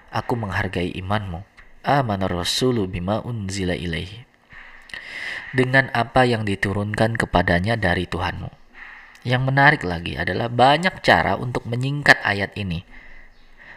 Aku 0.10 0.40
menghargai 0.40 0.96
imanmu. 0.96 1.44
Amanar 1.88 2.34
rasulu 2.34 2.84
bima 2.84 3.24
unzila 3.24 3.72
ilaihi. 3.72 4.28
Dengan 5.56 5.88
apa 5.96 6.28
yang 6.28 6.44
diturunkan 6.44 7.16
kepadanya 7.16 7.80
dari 7.80 8.04
Tuhanmu 8.04 8.57
yang 9.28 9.44
menarik 9.44 9.84
lagi 9.84 10.16
adalah 10.16 10.48
banyak 10.48 11.04
cara 11.04 11.36
untuk 11.36 11.68
menyingkat 11.68 12.24
ayat 12.24 12.56
ini. 12.56 12.88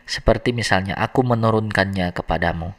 Seperti 0.06 0.54
misalnya 0.54 0.94
aku 0.94 1.26
menurunkannya 1.26 2.14
kepadamu. 2.14 2.70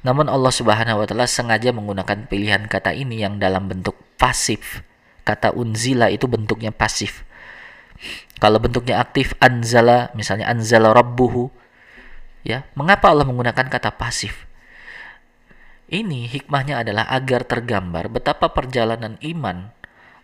Namun 0.00 0.32
Allah 0.32 0.52
Subhanahu 0.52 1.04
wa 1.04 1.06
taala 1.08 1.28
sengaja 1.28 1.68
menggunakan 1.76 2.24
pilihan 2.24 2.64
kata 2.64 2.96
ini 2.96 3.20
yang 3.20 3.36
dalam 3.36 3.68
bentuk 3.68 3.98
pasif. 4.16 4.80
Kata 5.28 5.52
unzila 5.52 6.08
itu 6.08 6.24
bentuknya 6.24 6.72
pasif. 6.72 7.28
Kalau 8.40 8.62
bentuknya 8.62 9.02
aktif 9.02 9.34
anzala, 9.42 10.08
misalnya 10.14 10.46
anzala 10.48 10.94
rabbuhu, 10.94 11.50
ya, 12.46 12.64
mengapa 12.78 13.10
Allah 13.10 13.26
menggunakan 13.26 13.66
kata 13.66 13.98
pasif? 13.98 14.46
Ini 15.88 16.30
hikmahnya 16.30 16.84
adalah 16.86 17.08
agar 17.10 17.48
tergambar 17.48 18.12
betapa 18.12 18.52
perjalanan 18.52 19.16
iman 19.24 19.72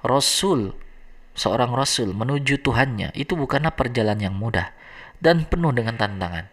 Rasul 0.04 0.76
seorang 1.34 1.74
rasul 1.74 2.14
menuju 2.14 2.62
Tuhannya 2.62 3.12
itu 3.18 3.34
bukanlah 3.34 3.74
perjalanan 3.74 4.30
yang 4.30 4.36
mudah 4.38 4.70
dan 5.18 5.46
penuh 5.46 5.74
dengan 5.74 5.98
tantangan. 5.98 6.48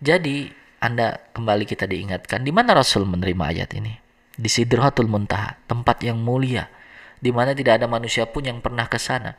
Jadi, 0.00 0.50
Anda 0.80 1.20
kembali 1.36 1.68
kita 1.68 1.84
diingatkan 1.84 2.40
di 2.40 2.50
mana 2.50 2.72
Rasul 2.72 3.04
menerima 3.04 3.52
ayat 3.52 3.70
ini? 3.76 4.00
Di 4.32 4.48
Sidratul 4.48 5.12
Muntaha, 5.12 5.60
tempat 5.68 6.00
yang 6.00 6.16
mulia 6.16 6.72
di 7.20 7.30
mana 7.30 7.52
tidak 7.52 7.78
ada 7.78 7.86
manusia 7.86 8.24
pun 8.24 8.42
yang 8.48 8.64
pernah 8.64 8.88
ke 8.88 8.96
sana. 8.96 9.36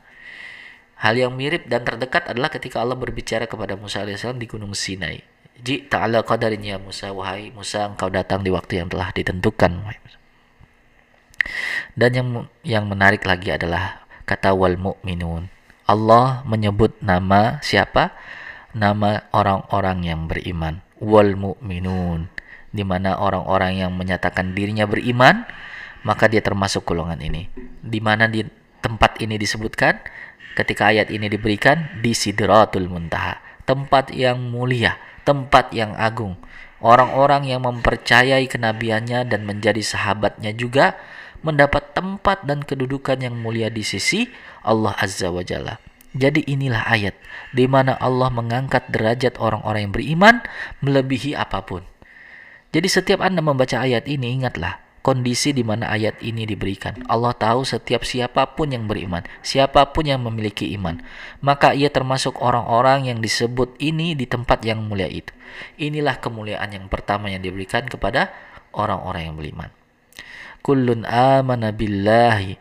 Hal 1.01 1.17
yang 1.17 1.33
mirip 1.33 1.65
dan 1.65 1.81
terdekat 1.81 2.29
adalah 2.29 2.53
ketika 2.53 2.77
Allah 2.77 2.93
berbicara 2.93 3.49
kepada 3.49 3.73
Musa 3.73 4.05
alaihissalam 4.05 4.37
di 4.37 4.45
Gunung 4.45 4.77
Sinai. 4.77 5.17
Ji 5.57 5.89
ta'ala 5.89 6.21
qadarin 6.21 6.61
ya 6.61 6.77
Musa, 6.77 7.09
wahai 7.09 7.49
Musa, 7.49 7.89
engkau 7.89 8.13
datang 8.13 8.45
di 8.45 8.53
waktu 8.53 8.85
yang 8.85 8.87
telah 8.93 9.09
ditentukan. 9.09 9.81
Dan 11.97 12.11
yang 12.13 12.27
yang 12.61 12.85
menarik 12.85 13.25
lagi 13.25 13.49
adalah 13.49 14.05
kata 14.23 14.53
wal 14.55 14.77
mu'minun. 14.77 15.49
Allah 15.89 16.45
menyebut 16.47 16.95
nama 17.03 17.59
siapa? 17.59 18.15
Nama 18.71 19.27
orang-orang 19.35 20.07
yang 20.07 20.31
beriman. 20.31 20.79
Wal 21.01 21.35
mu'minun. 21.35 22.31
Di 22.71 22.87
mana 22.87 23.19
orang-orang 23.19 23.83
yang 23.83 23.91
menyatakan 23.91 24.55
dirinya 24.55 24.87
beriman, 24.87 25.43
maka 26.07 26.31
dia 26.31 26.39
termasuk 26.39 26.87
golongan 26.87 27.19
ini. 27.19 27.51
Di 27.83 27.99
mana 27.99 28.31
di 28.31 28.47
tempat 28.79 29.19
ini 29.19 29.35
disebutkan? 29.35 29.99
Ketika 30.51 30.91
ayat 30.91 31.11
ini 31.11 31.31
diberikan 31.31 31.99
di 32.03 32.11
Sidratul 32.11 32.91
Muntaha, 32.91 33.39
tempat 33.63 34.11
yang 34.11 34.39
mulia, 34.39 34.99
tempat 35.23 35.71
yang 35.71 35.95
agung. 35.95 36.35
Orang-orang 36.81 37.47
yang 37.47 37.63
mempercayai 37.63 38.49
kenabiannya 38.49 39.29
dan 39.29 39.45
menjadi 39.45 39.79
sahabatnya 39.79 40.51
juga 40.51 40.97
mendapat 41.41 41.93
tempat 41.93 42.45
dan 42.45 42.61
kedudukan 42.65 43.21
yang 43.21 43.37
mulia 43.37 43.69
di 43.69 43.81
sisi 43.81 44.29
Allah 44.65 44.93
Azza 44.97 45.29
wa 45.29 45.41
Jalla. 45.41 45.81
Jadi 46.11 46.43
inilah 46.43 46.91
ayat 46.91 47.15
di 47.55 47.65
mana 47.71 47.95
Allah 47.95 48.27
mengangkat 48.27 48.91
derajat 48.91 49.39
orang-orang 49.39 49.87
yang 49.87 49.93
beriman 49.95 50.35
melebihi 50.83 51.39
apa 51.39 51.63
pun. 51.63 51.87
Jadi 52.71 52.87
setiap 52.87 53.19
Anda 53.23 53.39
membaca 53.43 53.79
ayat 53.79 54.07
ini 54.07 54.39
ingatlah 54.39 54.79
kondisi 55.01 55.51
di 55.51 55.65
mana 55.65 55.89
ayat 55.89 56.21
ini 56.21 56.45
diberikan. 56.45 57.03
Allah 57.09 57.33
tahu 57.35 57.65
setiap 57.65 58.05
siapa 58.05 58.43
pun 58.53 58.71
yang 58.71 58.85
beriman, 58.85 59.25
siapa 59.41 59.89
pun 59.91 60.07
yang 60.07 60.21
memiliki 60.23 60.71
iman, 60.77 61.01
maka 61.41 61.73
ia 61.73 61.89
termasuk 61.89 62.39
orang-orang 62.39 63.11
yang 63.11 63.19
disebut 63.19 63.75
ini 63.81 64.13
di 64.13 64.29
tempat 64.29 64.61
yang 64.63 64.85
mulia 64.85 65.09
itu. 65.09 65.33
Inilah 65.79 66.21
kemuliaan 66.21 66.71
yang 66.71 66.85
pertama 66.87 67.27
yang 67.27 67.43
diberikan 67.43 67.87
kepada 67.87 68.31
orang-orang 68.71 69.31
yang 69.31 69.35
beriman. 69.35 69.80
Kullun 70.61 71.03
amana 71.09 71.73
billahi 71.73 72.57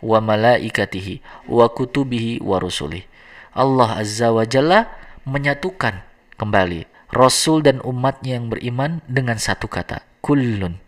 wa 0.00 0.18
malaikatihi 0.22 1.46
wa 1.50 1.66
kutubihi 1.70 2.40
wa 2.40 2.62
rusulih. 2.62 3.04
Allah 3.52 3.98
Azza 3.98 4.30
wa 4.30 4.46
Jalla 4.46 4.86
menyatukan 5.26 6.06
kembali 6.38 6.86
Rasul 7.10 7.66
dan 7.66 7.82
umatnya 7.82 8.38
yang 8.38 8.54
beriman 8.54 9.02
dengan 9.10 9.34
satu 9.34 9.66
kata, 9.66 10.06
kullun. 10.22 10.78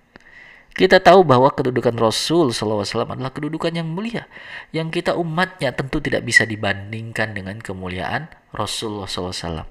Kita 0.72 1.04
tahu 1.04 1.20
bahwa 1.26 1.52
kedudukan 1.52 1.92
Rasul 2.00 2.48
SAW 2.48 3.04
adalah 3.04 3.28
kedudukan 3.28 3.76
yang 3.76 3.92
mulia. 3.92 4.24
Yang 4.72 5.02
kita 5.02 5.20
umatnya 5.20 5.76
tentu 5.76 6.00
tidak 6.00 6.24
bisa 6.24 6.48
dibandingkan 6.48 7.36
dengan 7.36 7.60
kemuliaan 7.60 8.32
Rasulullah 8.56 9.04
SAW. 9.04 9.68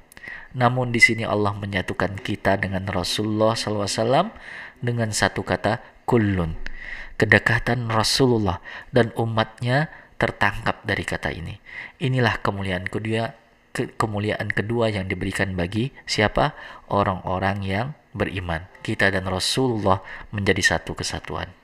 Namun 0.54 0.94
di 0.94 1.02
sini 1.02 1.26
Allah 1.26 1.58
menyatukan 1.58 2.22
kita 2.22 2.62
dengan 2.62 2.86
Rasulullah 2.86 3.58
SAW 3.58 4.30
dengan 4.78 5.10
satu 5.10 5.42
kata 5.42 5.82
kullun. 6.06 6.54
Kedekatan 7.22 7.86
Rasulullah 7.86 8.58
dan 8.90 9.14
umatnya 9.14 9.94
tertangkap 10.18 10.82
dari 10.82 11.06
kata 11.06 11.30
ini. 11.30 11.62
Inilah 12.02 12.42
kemuliaan 12.42 12.90
kedua 12.90 13.38
kemuliaan 13.72 14.50
kedua 14.50 14.90
yang 14.90 15.06
diberikan 15.06 15.54
bagi 15.54 15.94
siapa? 16.10 16.58
Orang-orang 16.90 17.62
yang 17.62 17.88
beriman. 18.12 18.68
Kita 18.82 19.14
dan 19.14 19.30
Rasulullah 19.30 20.02
menjadi 20.34 20.76
satu 20.76 20.98
kesatuan. 20.98 21.61